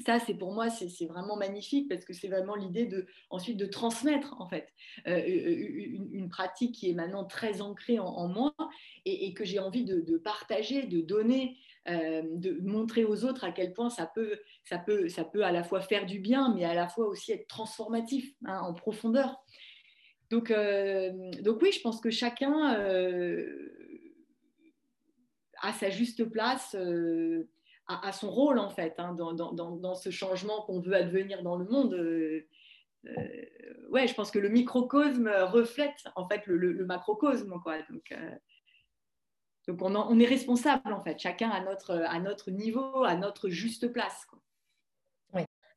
Ça, 0.05 0.19
c'est 0.19 0.35
pour 0.35 0.53
moi, 0.53 0.69
c'est 0.69 1.05
vraiment 1.05 1.35
magnifique 1.35 1.89
parce 1.89 2.05
que 2.05 2.13
c'est 2.13 2.29
vraiment 2.29 2.55
l'idée 2.55 2.85
de 2.85 3.07
ensuite 3.29 3.57
de 3.57 3.65
transmettre 3.65 4.39
en 4.39 4.47
fait 4.47 4.69
euh, 5.05 5.21
une, 5.25 6.29
pratique 6.29 6.75
qui 6.75 6.89
est 6.89 6.93
maintenant 6.93 7.25
très 7.25 7.61
ancrée 7.61 7.99
en, 7.99 8.27
moi 8.29 8.53
et, 9.05 9.33
que 9.33 9.43
j'ai 9.43 9.59
envie 9.59 9.83
de, 9.83 10.17
partager, 10.17 10.83
de 10.87 11.01
donner 11.01 11.57
euh, 11.89 12.21
de 12.23 12.57
montrer 12.61 13.03
aux 13.03 13.25
autres 13.25 13.43
à 13.43 13.51
quel 13.51 13.73
point 13.73 13.89
ça 13.89 14.05
peut, 14.05 14.39
ça, 14.63 14.77
peut, 14.77 15.09
ça 15.09 15.25
peut 15.25 15.43
à 15.43 15.51
la 15.51 15.63
fois 15.63 15.81
faire 15.81 16.05
du 16.05 16.19
bien, 16.19 16.53
mais 16.55 16.63
à 16.63 16.73
la 16.73 16.87
fois 16.87 17.07
aussi 17.07 17.33
être 17.33 17.47
transformatif 17.47 18.33
hein, 18.45 18.61
en 18.61 18.73
profondeur. 18.73 19.43
donc, 20.29 20.53
donc 21.41 21.61
oui, 21.61 21.73
je 21.73 21.81
pense 21.81 21.99
que 21.99 22.11
chacun 22.11 22.53
a 25.61 25.73
sa 25.73 25.89
juste 25.89 26.23
place 26.29 26.77
à, 27.87 28.11
son 28.11 28.29
rôle 28.29 28.59
en 28.59 28.69
fait 28.69 28.95
hein, 28.97 29.13
dans, 29.13 29.33
dans, 29.33 29.53
dans, 29.53 29.95
ce 29.95 30.09
changement 30.09 30.61
qu'on 30.61 30.79
veut 30.79 30.95
advenir 30.95 31.43
dans 31.43 31.55
le 31.55 31.65
monde. 31.65 31.93
Euh, 31.93 32.47
euh, 33.05 33.45
ouais, 33.89 34.07
je 34.07 34.13
pense 34.13 34.31
que 34.31 34.39
le 34.39 34.49
microcosme 34.49 35.27
reflète 35.27 36.07
en 36.15 36.27
fait 36.27 36.45
le, 36.47 36.85
macrocosme 36.85 37.59
quoi. 37.63 37.81
Donc, 37.89 38.11
euh, 38.11 38.35
donc 39.67 39.81
on, 39.81 39.95
on, 39.95 40.19
est 40.19 40.25
responsable 40.25 40.93
en 40.93 41.03
fait, 41.03 41.19
chacun 41.19 41.49
à 41.49 41.63
notre, 41.63 41.91
à 41.91 42.19
notre 42.19 42.51
niveau, 42.51 43.03
à 43.03 43.15
notre 43.15 43.49
juste 43.49 43.91
place. 43.91 44.25
Quoi. 44.25 44.39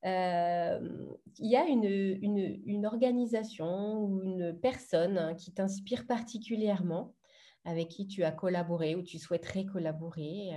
il 0.05 1.51
y 1.51 1.57
a 1.57 1.65
une, 1.65 1.85
une, 1.85 2.87
organisation 2.87 3.99
ou 4.05 4.23
une 4.23 4.59
personne 4.61 5.19
hein, 5.19 5.35
qui 5.35 5.53
t'inspire 5.53 6.07
particulièrement, 6.07 7.15
avec 7.65 7.89
qui 7.89 8.07
tu 8.07 8.23
as 8.25 8.33
collaboré 8.33 8.95
ou 8.95 9.03
tu 9.03 9.19
souhaiterais 9.19 9.65
collaborer 9.65 10.53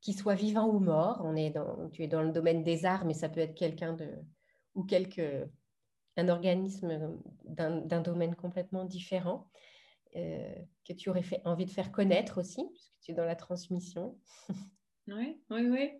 qu'il 0.00 0.14
soit 0.14 0.34
vivant 0.34 0.68
ou 0.68 0.78
mort. 0.78 1.22
On 1.24 1.36
est 1.36 1.54
tu 1.92 2.04
es 2.04 2.08
dans 2.08 2.22
le 2.22 2.32
domaine 2.32 2.62
des 2.62 2.84
arts, 2.84 3.04
mais 3.04 3.14
ça 3.14 3.28
peut 3.28 3.40
être 3.40 3.54
quelqu'un 3.54 3.92
de 3.92 4.08
ou 4.74 4.84
quelque 4.84 5.48
un 6.16 6.28
organisme 6.28 7.18
d'un 7.44 8.00
domaine 8.00 8.34
complètement 8.34 8.84
différent 8.84 9.50
euh, 10.16 10.54
que 10.86 10.94
tu 10.94 11.10
aurais 11.10 11.22
fait, 11.22 11.42
envie 11.44 11.66
de 11.66 11.70
faire 11.70 11.92
connaître 11.92 12.40
aussi, 12.40 12.64
puisque 12.72 12.94
tu 13.02 13.10
es 13.10 13.14
dans 13.14 13.24
la 13.24 13.36
transmission. 13.36 14.16
Oui, 15.08 15.40
oui, 15.50 15.68
oui. 15.68 15.90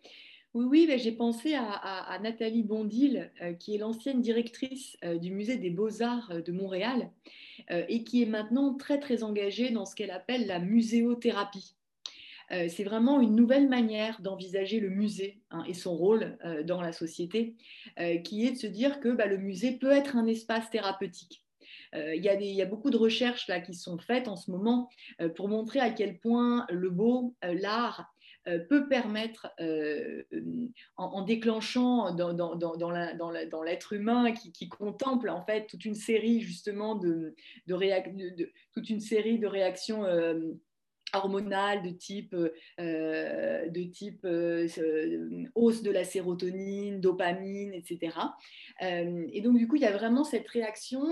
Oui, 0.53 0.65
oui 0.65 0.99
j'ai 0.99 1.13
pensé 1.13 1.55
à, 1.55 2.19
Nathalie 2.21 2.65
Bondil, 2.65 3.31
euh, 3.41 3.53
qui 3.53 3.77
est 3.77 3.79
l'ancienne 3.79 4.21
directrice 4.21 4.97
euh, 5.05 5.17
du 5.17 5.31
musée 5.31 5.59
des 5.59 5.71
beaux-arts 5.71 6.43
de 6.43 6.51
Montréal 6.51 7.13
et 7.69 8.03
qui 8.03 8.25
est 8.25 8.27
maintenant 8.27 8.75
très, 8.75 8.99
très 8.99 9.23
engagée 9.23 9.71
dans 9.71 9.85
ce 9.85 9.95
qu'elle 9.95 10.11
appelle 10.11 10.49
la 10.49 10.59
muséothérapie. 10.59 11.77
Euh, 12.53 12.69
c'est 12.69 12.85
vraiment 12.85 13.21
une 13.21 13.35
nouvelle 13.35 13.69
manière 13.69 14.21
d'envisager 14.21 14.81
le 14.81 14.91
musée 14.91 15.41
hein, 15.51 15.65
et 15.67 15.75
son 15.75 15.97
rôle 15.97 16.39
euh, 16.45 16.63
dans 16.63 16.81
la 16.81 16.93
société, 16.93 17.57
euh, 17.99 18.19
qui 18.19 18.47
est 18.47 18.53
de 18.53 18.57
se 18.57 18.67
dire 18.67 19.01
que 19.01 19.09
bah, 19.09 19.27
le 19.27 19.39
musée 19.39 19.73
peut 19.73 19.91
être 19.91 20.17
un 20.17 20.27
espace 20.27 20.71
thérapeutique. 20.71 21.43
Il 21.95 22.23
y, 22.23 22.61
a 22.61 22.67
beaucoup 22.67 22.91
de 22.91 22.97
recherches 22.97 23.49
là, 23.49 23.59
qui 23.59 23.73
sont 23.73 23.97
faites 23.97 24.29
en 24.29 24.37
ce 24.37 24.51
moment 24.51 24.91
pour 25.35 25.49
montrer 25.49 25.79
à 25.81 25.89
quel 25.89 26.19
point 26.19 26.67
le 26.69 26.91
beau, 26.91 27.35
l'art, 27.43 28.13
peut 28.69 28.87
permettre, 28.87 29.49
en, 30.97 31.23
déclenchant 31.23 32.13
dans, 32.13 33.63
l'être 33.65 33.93
humain 33.95 34.33
qui, 34.33 34.69
contemple 34.69 35.31
en 35.31 35.43
fait 35.47 35.69
toute 35.69 35.87
une 35.87 35.95
série 35.95 36.41
justement 36.41 36.97
de, 36.97 37.35
toute 38.73 38.91
une 38.91 39.01
série 39.01 39.39
de 39.39 39.47
réactions 39.47 40.05
hormonales 41.19 41.83
de 41.83 41.91
type, 41.91 42.35
euh, 42.81 43.69
de 43.69 43.83
type 43.83 44.25
euh, 44.25 44.67
hausse 45.55 45.83
de 45.83 45.91
la 45.91 46.05
sérotonine, 46.05 47.01
dopamine, 47.01 47.73
etc. 47.73 48.17
Euh, 48.83 49.27
et 49.33 49.41
donc, 49.41 49.59
du 49.59 49.69
coup, 49.69 49.77
il 49.77 49.83
y 49.83 49.87
a 49.87 49.97
vraiment 49.97 50.25
cette 50.25 50.49
réaction 50.49 51.03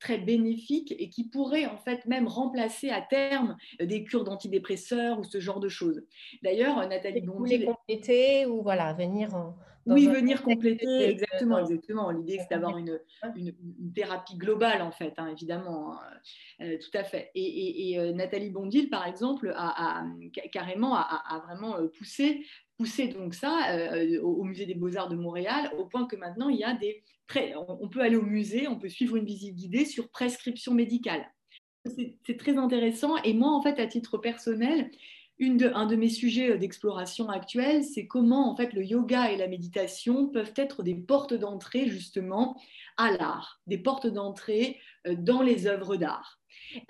très 0.00 0.18
bénéfique 0.18 0.94
et 0.98 1.08
qui 1.08 1.28
pourrait 1.28 1.66
en 1.66 1.76
fait 1.76 2.04
même 2.06 2.26
remplacer 2.26 2.90
à 2.90 3.00
terme 3.00 3.56
des 3.80 4.04
cures 4.04 4.24
d'antidépresseurs 4.24 5.18
ou 5.18 5.24
ce 5.24 5.40
genre 5.40 5.60
de 5.60 5.68
choses. 5.68 6.02
D'ailleurs, 6.42 6.86
Nathalie 6.88 7.20
Bondy... 7.20 7.64
compléter 7.64 8.46
ou 8.46 8.62
voilà, 8.62 8.92
venir 8.92 9.34
en 9.34 9.56
oui, 9.86 10.06
venir 10.06 10.42
compléter, 10.42 11.10
exactement, 11.10 11.58
exactement. 11.58 12.10
L'idée, 12.10 12.38
c'est 12.40 12.50
d'avoir 12.50 12.78
une, 12.78 12.98
une, 13.36 13.52
thérapie 13.94 14.36
globale, 14.36 14.80
en 14.80 14.90
fait, 14.90 15.12
hein, 15.18 15.28
évidemment, 15.28 15.92
hein, 15.92 16.00
euh, 16.62 16.78
tout 16.78 16.96
à 16.96 17.04
fait. 17.04 17.30
Et, 17.34 17.98
euh, 17.98 18.12
Nathalie 18.12 18.50
Bondil, 18.50 18.88
par 18.88 19.06
exemple, 19.06 19.43
a, 19.54 20.04
carrément 20.52 20.94
a, 20.96 21.42
vraiment 21.46 21.76
euh, 21.76 21.88
poussé, 21.88 22.46
donc 23.08 23.34
ça 23.34 23.76
au, 24.22 24.44
Musée 24.44 24.66
des 24.66 24.74
Beaux-Arts 24.74 25.08
de 25.08 25.16
Montréal, 25.16 25.70
au 25.78 25.86
point 25.86 26.06
que 26.06 26.16
maintenant, 26.16 26.48
il 26.48 26.58
y 26.58 26.64
a 26.64 26.74
des 26.74 27.02
on 27.56 27.88
peut 27.88 28.00
aller 28.00 28.16
au 28.16 28.22
musée, 28.22 28.68
on 28.68 28.78
peut 28.78 28.88
suivre 28.88 29.16
une 29.16 29.24
visite 29.24 29.54
guidée 29.54 29.84
sur 29.84 30.10
prescription 30.10 30.74
médicale. 30.74 31.24
C'est 32.26 32.38
très 32.38 32.56
intéressant. 32.56 33.16
Et 33.24 33.34
moi, 33.34 33.50
en 33.50 33.62
fait, 33.62 33.78
à 33.78 33.86
titre 33.86 34.18
personnel, 34.18 34.90
un 35.40 35.86
de 35.86 35.96
mes 35.96 36.08
sujets 36.08 36.52
euh, 36.52 36.58
d'exploration 36.58 37.28
actuelle, 37.28 37.84
c'est 37.84 38.06
comment 38.06 38.50
en 38.50 38.56
fait 38.56 38.72
le 38.72 38.84
yoga 38.84 39.30
et 39.30 39.36
la 39.36 39.48
méditation 39.48 40.28
peuvent 40.28 40.52
être 40.56 40.82
des 40.82 40.94
portes 40.94 41.34
d'entrée 41.34 41.88
justement 41.88 42.60
à 42.96 43.10
l'art, 43.12 43.60
des 43.66 43.78
portes 43.78 44.06
d'entrée 44.06 44.78
euh, 45.06 45.14
dans 45.16 45.42
les 45.42 45.66
œuvres 45.66 45.96
d'art. 45.96 46.38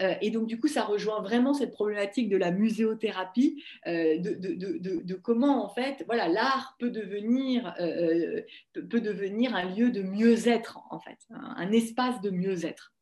Euh, 0.02 0.14
et 0.20 0.30
donc, 0.30 0.46
du 0.46 0.61
coup, 0.61 0.68
ça 0.68 0.85
rejoint 0.85 1.20
vraiment 1.20 1.54
cette 1.54 1.72
problématique 1.72 2.28
de 2.28 2.37
la 2.37 2.50
muséothérapie, 2.50 3.62
de, 3.87 5.14
comment, 5.14 5.64
en 5.64 5.68
fait, 5.68 6.04
voilà, 6.07 6.28
l'art 6.28 6.76
peut 6.78 6.90
devenir, 6.90 7.74
peut 7.78 9.00
devenir 9.00 9.54
un 9.54 9.64
lieu 9.74 9.90
de 9.90 10.02
mieux-être, 10.02 10.78
en 10.90 11.00
fait, 11.00 11.18
un 11.30 11.72
espace 11.72 12.20
de 12.20 12.30
mieux-être. 12.30 12.93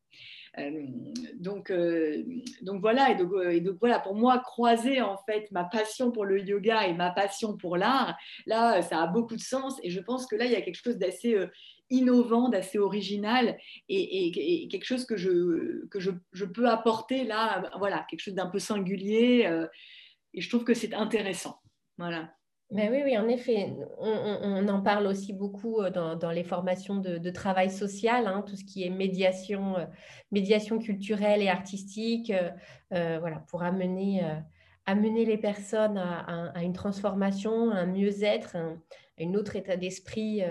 Euh, 0.59 0.85
donc, 1.35 1.71
euh, 1.71 2.23
donc 2.61 2.81
voilà, 2.81 3.13
donc, 3.15 3.31
et 3.51 3.61
donc, 3.61 3.77
voilà, 3.79 3.99
pour 3.99 4.15
moi, 4.15 4.39
croiser 4.39 5.01
en 5.01 5.17
fait 5.17 5.49
ma 5.51 5.63
passion 5.63 6.11
pour 6.11 6.25
le 6.25 6.39
yoga 6.39 6.87
et 6.87 6.93
ma 6.93 7.11
passion 7.11 7.57
pour 7.57 7.77
l'art, 7.77 8.15
là, 8.45 8.81
ça 8.81 9.01
a 9.01 9.07
beaucoup 9.07 9.35
de 9.35 9.41
sens. 9.41 9.79
Et 9.83 9.89
je 9.89 9.99
pense 9.99 10.27
que 10.27 10.35
là, 10.35 10.45
il 10.45 10.51
y 10.51 10.55
a 10.55 10.61
quelque 10.61 10.81
chose 10.83 10.97
d'assez 10.97 11.35
euh, 11.35 11.47
innovant, 11.89 12.49
d'assez 12.49 12.77
original 12.77 13.57
et, 13.89 14.67
quelque 14.69 14.85
chose 14.85 15.05
que, 15.05 15.17
je, 15.17 15.85
que 15.87 15.99
je, 15.99 16.45
peux 16.45 16.69
apporter 16.69 17.23
là, 17.23 17.69
voilà, 17.77 18.05
quelque 18.09 18.21
chose 18.21 18.33
d'un 18.33 18.47
peu 18.47 18.59
singulier. 18.59 19.47
et 20.33 20.41
je 20.41 20.49
trouve 20.49 20.63
que 20.63 20.73
c'est 20.73 20.93
intéressant. 20.93 21.59
Voilà 21.97 22.33
oui, 22.73 23.01
oui, 23.03 23.17
en 23.17 23.27
effet, 23.27 23.73
on, 23.99 24.67
en 24.67 24.81
parle 24.81 25.05
aussi 25.07 25.31
beaucoup 25.33 25.81
euh, 25.81 25.89
dans, 25.89 26.31
les 26.31 26.43
formations 26.43 26.95
de, 26.95 27.29
travail 27.29 27.69
social, 27.69 28.25
hein, 28.25 28.43
tout 28.47 28.55
ce 28.55 28.63
qui 28.63 28.83
est 28.83 28.89
médiation, 28.89 29.77
euh, 29.77 29.85
médiation 30.31 30.79
culturelle 30.79 31.41
et 31.41 31.49
artistique, 31.49 32.31
euh, 32.93 33.19
voilà, 33.19 33.43
pour 33.49 33.63
amener, 33.63 34.23
amener 34.85 35.25
les 35.25 35.37
personnes 35.37 35.97
à, 35.97 36.63
une 36.63 36.73
transformation, 36.73 37.69
à 37.71 37.75
un 37.75 37.85
mieux-être, 37.85 38.55
à 38.55 38.71
un 39.19 39.33
autre 39.35 39.55
état 39.55 39.77
d'esprit. 39.77 40.41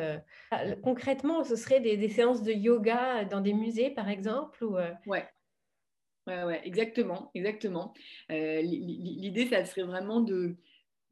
concrètement, 0.83 1.45
ce 1.45 1.57
serait 1.57 1.81
des, 1.81 2.09
séances 2.09 2.43
de 2.43 2.53
yoga 2.53 3.25
dans 3.25 3.41
des 3.41 3.55
musées, 3.55 3.91
par 3.91 4.09
exemple 4.09 4.65
ou, 4.65 4.77
Ouais. 5.07 5.25
Ouais, 6.29 6.45
ouais, 6.45 6.61
exactement, 6.65 7.33
exactement. 7.35 7.93
L'idée, 8.29 9.47
ça 9.47 9.65
serait 9.65 9.83
vraiment 9.83 10.21
de, 10.21 10.57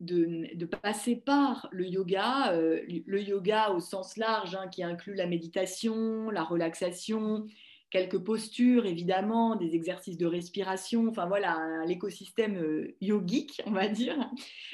de, 0.00 0.64
passer 0.64 1.16
par 1.16 1.68
le 1.70 1.86
yoga, 1.86 2.52
euh, 2.52 2.80
le 2.88 3.22
yoga 3.22 3.70
au 3.70 3.80
sens 3.80 4.16
large, 4.16 4.54
hein, 4.54 4.68
qui 4.68 4.82
inclut 4.82 5.14
la 5.14 5.26
méditation, 5.26 6.30
la 6.30 6.42
relaxation, 6.42 7.46
quelques 7.90 8.18
postures 8.18 8.86
évidemment, 8.86 9.56
des 9.56 9.74
exercices 9.74 10.16
de 10.16 10.26
respiration, 10.26 11.08
enfin 11.08 11.26
voilà, 11.26 11.84
l'écosystème 11.86 12.56
euh, 12.56 12.96
yogique, 13.00 13.60
on 13.66 13.72
va 13.72 13.88
dire, 13.88 14.30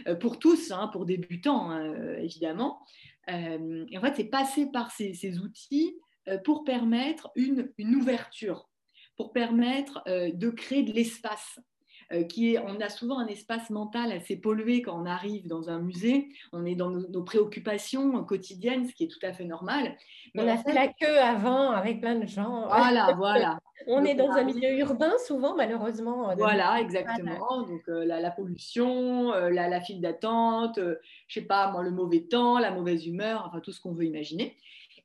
euh, 0.06 0.14
pour 0.14 0.38
tous, 0.38 0.70
hein, 0.70 0.88
pour 0.92 1.06
débutants 1.06 1.70
hein, 1.70 2.16
évidemment. 2.18 2.80
en 3.28 4.00
fait, 4.00 4.14
c'est 4.16 4.30
passer 4.30 4.70
par 4.70 4.92
ces, 4.92 5.38
outils 5.38 5.96
pour 6.44 6.64
permettre 6.64 7.30
une, 7.34 7.72
ouverture, 7.96 8.68
pour 9.16 9.32
permettre 9.32 10.02
de 10.06 10.50
créer 10.50 10.82
de 10.82 10.92
l'espace 10.92 11.58
qui 12.28 12.54
est, 12.54 12.58
on 12.58 12.80
a 12.80 12.88
souvent 12.88 13.18
un 13.18 13.26
espace 13.26 13.70
mental 13.70 14.12
assez 14.12 14.36
pollué 14.36 14.82
quand 14.82 15.00
on 15.00 15.06
arrive 15.06 15.46
dans 15.48 15.70
un 15.70 15.80
musée. 15.80 16.28
On 16.52 16.64
est 16.64 16.74
dans 16.74 16.90
nos, 16.90 17.22
préoccupations 17.22 18.22
quotidiennes, 18.24 18.86
ce 18.86 18.94
qui 18.94 19.04
est 19.04 19.08
tout 19.08 19.24
à 19.24 19.32
fait 19.32 19.44
normal. 19.44 19.96
on 20.36 20.46
a 20.46 20.56
fait 20.56 20.72
la 20.72 20.88
queue 20.88 21.18
avant 21.18 21.70
avec 21.70 22.00
plein 22.00 22.16
de 22.16 22.26
gens. 22.26 22.68
Voilà, 22.86 23.14
voilà. 23.16 23.58
on 23.88 24.04
est 24.04 24.14
dans 24.14 24.30
un 24.30 24.44
milieu 24.44 24.78
urbain 24.78 25.12
souvent, 25.26 25.56
malheureusement. 25.56 26.34
Voilà, 26.36 26.80
exactement. 26.80 27.62
Donc 27.62 27.88
euh, 27.88 28.04
la, 28.04 28.30
pollution, 28.30 29.32
euh, 29.32 29.50
la, 29.50 29.68
la, 29.68 29.80
file 29.80 30.00
d'attente, 30.00 30.78
je 30.78 31.34
sais 31.34 31.46
pas 31.46 31.70
moi, 31.72 31.82
le 31.82 31.90
mauvais 31.90 32.20
temps, 32.20 32.58
la 32.58 32.70
mauvaise 32.70 33.06
humeur, 33.06 33.44
enfin 33.46 33.60
tout 33.60 33.72
ce 33.72 33.80
qu'on 33.80 33.92
veut 33.92 34.04
imaginer. 34.04 34.56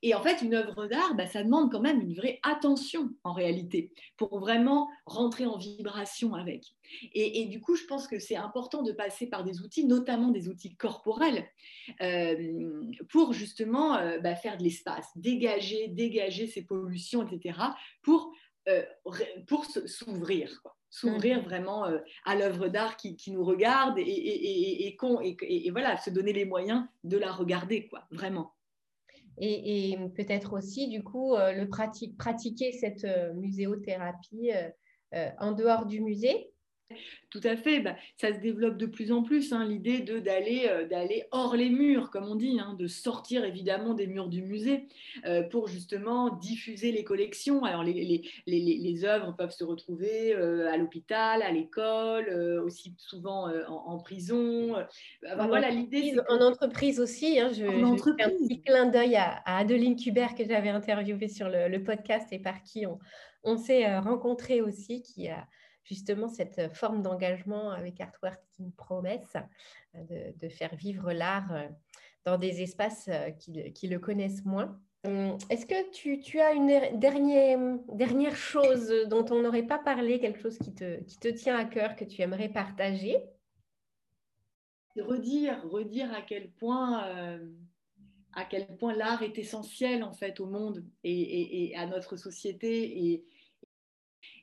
Et 0.04 0.16
en 0.16 0.22
fait, 0.22 0.41
une 0.41 0.56
œuvre 0.56 0.88
d'art, 0.88 1.14
bah, 1.16 1.28
ça 1.28 1.43
demande 1.43 1.72
quand 1.72 1.80
même 1.80 2.02
une 2.02 2.16
vraie 2.16 2.39
attention 2.43 3.10
en 3.24 3.34
réalité 3.34 3.93
pour 4.18 4.39
vraiment 4.39 4.89
rentrer 5.06 5.45
en 5.45 5.58
vibration 5.58 6.34
avec. 6.34 6.66
Et, 7.14 7.45
du 7.45 7.62
coup, 7.62 7.76
je 7.76 7.86
pense 7.86 8.08
que 8.08 8.20
c'est 8.20 8.36
important 8.36 8.82
de 8.82 8.91
passer 8.91 9.28
par 9.28 9.43
des 9.43 9.62
outils, 9.62 9.86
notamment 9.86 10.30
des 10.30 10.49
outils 10.49 10.76
corporels, 10.76 11.47
euh, 12.02 12.82
pour 13.10 13.34
justement 13.34 13.95
euh, 13.95 14.20
bah, 14.20 14.36
faire 14.36 14.58
de 14.58 14.64
l'espace, 14.64 15.08
dégager, 15.16 15.88
dégager 15.88 16.47
ces 16.47 16.66
pollutions, 16.66 17.26
etc., 17.26 17.60
pour, 18.02 18.34
euh, 18.70 18.84
pour 19.47 19.66
s'ouvrir 19.66 20.62
s'ouvrir 20.93 21.39
mmh. 21.39 21.45
vraiment 21.45 21.86
à 22.26 22.36
l'œuvre 22.36 22.68
d'art 22.68 22.97
qui, 22.97 23.16
nous 23.28 23.45
regarde 23.45 23.97
et, 23.97 24.02
et, 24.02 24.88
et, 24.88 25.68
et, 25.68 25.72
voilà, 25.72 25.95
se 25.95 26.10
donner 26.10 26.34
les 26.34 26.43
moyens 26.43 26.84
de 27.06 27.18
la 27.18 27.32
regarder, 27.32 27.88
quoi, 27.88 28.04
vraiment. 28.12 28.54
Et, 29.42 29.98
peut-être 30.16 30.54
aussi, 30.54 30.88
du 30.88 31.04
coup, 31.04 31.36
le 31.36 31.66
pratiquer 31.68 32.72
cette 32.72 33.08
muséothérapie 33.36 34.52
en 35.39 35.52
dehors 35.52 35.86
du 35.86 36.00
musée 36.02 36.52
tout 37.32 37.42
à 37.46 37.56
fait, 37.56 37.80
bah, 37.80 37.96
ça 38.18 38.34
se 38.34 38.39
développe 38.39 38.78
de 38.78 38.86
plus 38.86 39.14
en 39.14 39.24
plus, 39.24 39.54
hein, 39.54 39.66
l'idée 39.66 40.00
de, 40.00 40.20
d'aller, 40.20 40.68
euh, 40.68 40.86
d'aller 40.86 41.24
hors 41.32 41.56
les 41.56 41.70
murs, 41.70 42.12
comme 42.12 42.26
on 42.26 42.36
dit, 42.36 42.60
hein, 42.60 42.76
de 42.78 42.88
sortir 42.88 43.46
évidemment 43.46 43.94
des 43.94 44.06
murs 44.06 44.28
du 44.28 44.42
musée 44.42 44.89
euh, 45.26 45.42
pour 45.42 45.70
justement 45.70 46.30
diffuser 46.30 46.92
les 46.92 47.06
collections. 47.06 47.64
Alors 47.64 47.84
les, 47.84 47.94
les, 47.94 48.30
les, 48.48 48.78
les 48.78 49.06
œuvres 49.06 49.34
peuvent 49.38 49.52
se 49.52 49.64
retrouver 49.64 50.36
euh, 50.36 50.70
à 50.70 50.76
l'hôpital, 50.76 51.42
à 51.42 51.52
l'école, 51.52 52.30
aussi 52.66 52.94
souvent 52.98 53.50
en, 53.68 53.98
prison. 54.00 54.76
voilà, 55.22 55.70
l'idée, 55.70 56.16
En 56.28 56.42
entreprise 56.42 57.00
aussi, 57.00 57.39
hein, 57.39 57.50
je, 57.54 57.66
en 57.66 57.96
fais 57.96 58.24
un 58.24 58.30
petit 58.30 58.62
clin 58.62 58.88
d'œil 58.88 59.16
à, 59.16 59.42
Adeline 59.46 59.96
Kubert 59.96 60.36
que 60.36 60.44
j'avais 60.44 60.70
interviewée 60.70 61.30
sur 61.30 61.48
le, 61.48 61.70
le, 61.70 61.84
podcast 61.84 62.28
et 62.32 62.39
par 62.39 62.62
qui 62.64 62.86
on, 62.86 63.00
on 63.44 63.58
s'est 63.58 63.98
rencontré 64.00 64.62
aussi, 64.62 65.02
qui 65.02 65.30
a 65.30 65.48
justement 65.84 66.28
cette 66.28 66.60
euh, 66.60 66.70
forme 66.70 67.02
d'engagement 67.02 67.72
avec 67.72 68.00
Artwork 68.00 68.40
qui 68.52 68.64
nous 68.64 68.72
promesse 68.72 69.36
euh, 69.96 70.32
de, 70.36 70.50
faire 70.50 70.76
vivre 70.76 71.12
l'art 71.12 71.54
euh, 71.54 71.68
dans 72.26 72.38
des 72.38 72.62
espaces 72.62 73.10
qui, 73.40 73.88
le 73.88 73.98
connaissent 73.98 74.46
moins. 74.46 74.80
Hum, 75.06 75.36
est-ce 75.50 75.66
que 75.66 75.90
tu, 75.92 76.40
as 76.40 76.54
une 76.54 77.00
dernière, 77.00 77.80
dernière 77.92 78.36
chose 78.36 78.94
dont 79.10 79.26
on 79.32 79.42
n'aurait 79.42 79.66
pas 79.66 79.80
parlé, 79.80 80.20
quelque 80.20 80.40
chose 80.40 80.60
qui 80.60 80.72
te, 80.72 81.02
qui 81.02 81.18
te 81.18 81.30
tient 81.30 81.58
à 81.58 81.66
cœur, 81.66 81.96
que 81.96 82.06
tu 82.06 82.22
aimerais 82.22 82.50
partager? 82.50 83.18
Redire, 84.96 85.64
redire 85.68 86.14
à 86.14 86.22
quel 86.22 86.52
point... 86.52 87.40
point 88.78 88.94
l'art 88.94 89.24
est 89.24 89.40
essentiel 89.40 90.04
en 90.04 90.14
fait 90.14 90.40
au 90.40 90.46
monde 90.46 90.86
et, 91.04 91.72
et 91.72 91.76
à 91.76 91.88
notre 91.88 92.18
société 92.18 93.08
et, 93.08 93.26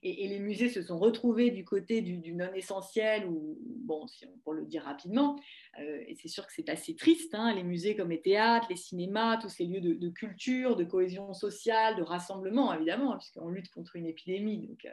et, 0.02 0.28
les 0.28 0.38
musées 0.38 0.68
se 0.68 0.82
sont 0.82 0.98
retrouvés 0.98 1.50
du 1.50 1.64
côté 1.64 2.00
du, 2.02 2.34
non 2.34 2.52
essentiel, 2.54 3.26
ou 3.26 3.58
bon, 3.60 4.06
si 4.06 4.26
on, 4.26 4.38
pour 4.38 4.52
le 4.52 4.64
dire 4.64 4.84
rapidement, 4.84 5.36
euh, 5.80 6.04
et 6.06 6.14
c'est 6.14 6.28
sûr 6.28 6.46
que 6.46 6.52
c'est 6.52 6.68
assez 6.68 6.94
triste, 6.94 7.34
hein, 7.34 7.54
les 7.54 7.64
musées 7.64 7.96
comme 7.96 8.10
les 8.10 8.20
théâtres, 8.20 8.68
les 8.70 8.76
cinémas, 8.76 9.38
tous 9.38 9.48
ces 9.48 9.64
lieux 9.64 9.80
de, 9.80 10.08
culture, 10.10 10.76
de 10.76 10.84
cohésion 10.84 11.32
sociale, 11.34 11.96
de 11.96 12.02
rassemblement, 12.02 12.72
évidemment, 12.72 13.14
hein, 13.14 13.18
puisqu'on 13.18 13.48
lutte 13.48 13.70
contre 13.70 13.96
une 13.96 14.06
épidémie. 14.06 14.66
Donc, 14.68 14.84
euh, 14.84 14.92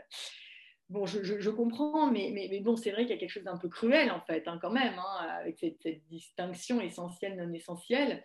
bon, 0.89 1.05
je, 1.05 1.49
comprends, 1.49 2.09
mais, 2.09 2.31
mais, 2.33 2.59
bon, 2.61 2.75
c'est 2.75 2.91
vrai 2.91 3.03
qu'il 3.03 3.13
y 3.13 3.17
a 3.17 3.19
quelque 3.19 3.29
chose 3.29 3.43
d'un 3.43 3.57
peu 3.57 3.69
cruel, 3.69 4.11
en 4.11 4.21
fait, 4.21 4.47
hein, 4.47 4.57
quand 4.61 4.71
même, 4.71 4.95
avec 5.39 5.57
cette, 5.59 6.07
distinction 6.09 6.81
essentielle-non 6.81 7.53
essentielle. 7.53 8.23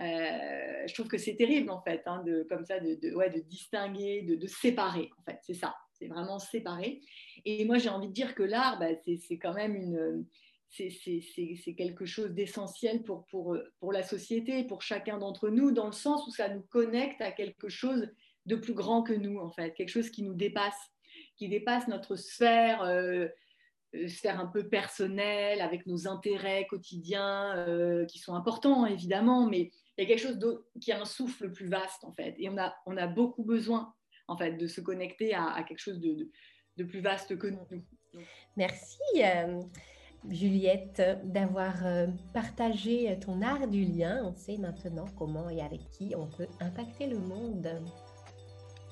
Euh, 0.00 0.86
je 0.86 0.94
trouve 0.94 1.08
que 1.08 1.18
c'est 1.18 1.34
terrible 1.34 1.70
en 1.70 1.82
fait, 1.82 2.04
de, 2.24 2.46
comme 2.48 2.64
ça, 2.64 2.78
de, 2.78 3.14
ouais, 3.16 3.30
de 3.30 3.40
distinguer, 3.40 4.22
de, 4.22 4.36
de 4.36 4.46
séparer 4.46 5.10
en 5.18 5.22
fait, 5.24 5.40
c'est 5.42 5.54
ça 5.54 5.74
c'est 5.98 6.08
vraiment 6.08 6.38
séparé. 6.38 7.00
Et 7.44 7.64
moi, 7.64 7.78
j'ai 7.78 7.88
envie 7.88 8.08
de 8.08 8.12
dire 8.12 8.34
que 8.34 8.42
l'art, 8.42 8.78
bah, 8.78 8.88
c'est 9.04 9.38
quand 9.38 9.54
même 9.54 9.74
une, 9.74 10.26
c'est 10.70 11.74
quelque 11.76 12.04
chose 12.04 12.30
d'essentiel 12.30 13.02
pour, 13.02 13.26
pour, 13.26 13.56
pour 13.80 13.92
la 13.92 14.02
société, 14.02 14.64
pour 14.64 14.82
chacun 14.82 15.18
d'entre 15.18 15.48
nous, 15.48 15.72
dans 15.72 15.86
le 15.86 15.92
sens 15.92 16.26
où 16.26 16.30
ça 16.30 16.48
nous 16.48 16.62
connecte 16.62 17.20
à 17.20 17.32
quelque 17.32 17.68
chose 17.68 18.08
de 18.46 18.56
plus 18.56 18.74
grand 18.74 19.02
que 19.02 19.12
nous, 19.12 19.38
en 19.38 19.50
fait, 19.50 19.72
quelque 19.74 19.90
chose 19.90 20.10
qui 20.10 20.22
nous 20.22 20.34
dépasse, 20.34 20.78
qui 21.36 21.48
dépasse 21.48 21.88
notre 21.88 22.16
sphère, 22.16 22.82
euh, 22.82 23.26
euh, 23.94 24.08
sphère 24.08 24.40
un 24.40 24.46
peu 24.46 24.68
personnelle, 24.68 25.60
avec 25.60 25.86
nos 25.86 26.08
intérêts 26.08 26.66
quotidiens, 26.66 27.56
euh, 27.56 28.04
qui 28.06 28.18
sont 28.18 28.34
importants, 28.34 28.86
évidemment, 28.86 29.46
mais 29.46 29.70
il 29.96 30.02
y 30.02 30.04
a 30.04 30.06
quelque 30.06 30.20
chose 30.20 30.38
qui 30.80 30.92
a 30.92 31.00
un 31.00 31.04
souffle 31.04 31.50
plus 31.50 31.68
vaste, 31.68 32.04
en 32.04 32.12
fait. 32.12 32.34
Et 32.38 32.48
on 32.48 32.56
a, 32.58 32.74
on 32.86 32.96
a 32.96 33.06
beaucoup 33.06 33.44
besoin 33.44 33.94
en 34.28 34.36
fait, 34.36 34.52
de 34.52 34.66
se 34.66 34.80
connecter 34.80 35.34
à, 35.34 35.62
quelque 35.66 35.80
chose 35.80 36.00
de, 36.00 36.84
plus 36.84 37.00
vaste 37.00 37.36
que 37.36 37.48
nous. 37.48 37.66
Merci. 38.56 39.00
Euh, 39.16 39.60
Juliette, 40.28 41.02
d'avoir 41.24 41.86
euh, 41.86 42.06
partagé 42.34 43.18
ton 43.20 43.40
art 43.42 43.68
du 43.68 43.84
lien. 43.84 44.22
On 44.24 44.34
sait 44.34 44.58
maintenant 44.58 45.06
comment 45.16 45.48
et 45.48 45.60
avec 45.60 45.80
qui 45.90 46.14
on 46.16 46.26
peut 46.26 46.48
impacter 46.60 47.06
le 47.06 47.18
monde. 47.18 47.68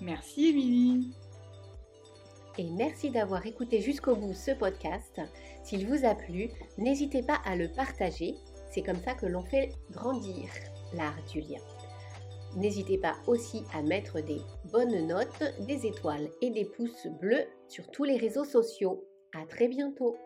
Merci, 0.01 0.49
Émilie. 0.49 1.12
Et 2.59 2.70
merci 2.70 3.11
d'avoir 3.11 3.45
écouté 3.45 3.80
jusqu'au 3.80 4.16
bout 4.16 4.32
ce 4.32 4.53
podcast. 4.53 5.20
S'il 5.62 5.87
vous 5.87 6.07
a 6.07 6.14
plu, 6.14 6.49
n'hésitez 6.78 7.22
pas 7.22 7.41
à 7.45 7.55
le 7.55 7.68
partager. 7.68 8.34
C'est 8.70 8.82
comme 8.82 9.01
ça 9.03 9.14
que 9.14 9.26
l'on 9.26 9.43
fait 9.43 9.72
grandir 9.91 10.49
l'art 10.95 11.22
du 11.30 11.41
lien. 11.41 11.61
N'hésitez 12.57 12.96
pas 12.96 13.16
aussi 13.26 13.62
à 13.74 13.82
mettre 13.82 14.20
des 14.20 14.40
bonnes 14.72 15.07
notes, 15.07 15.44
des 15.66 15.86
étoiles 15.86 16.28
et 16.40 16.50
des 16.50 16.64
pouces 16.64 17.07
bleus 17.20 17.44
sur 17.68 17.86
tous 17.90 18.04
les 18.04 18.16
réseaux 18.16 18.46
sociaux. 18.46 19.04
À 19.34 19.44
très 19.46 19.68
bientôt 19.68 20.16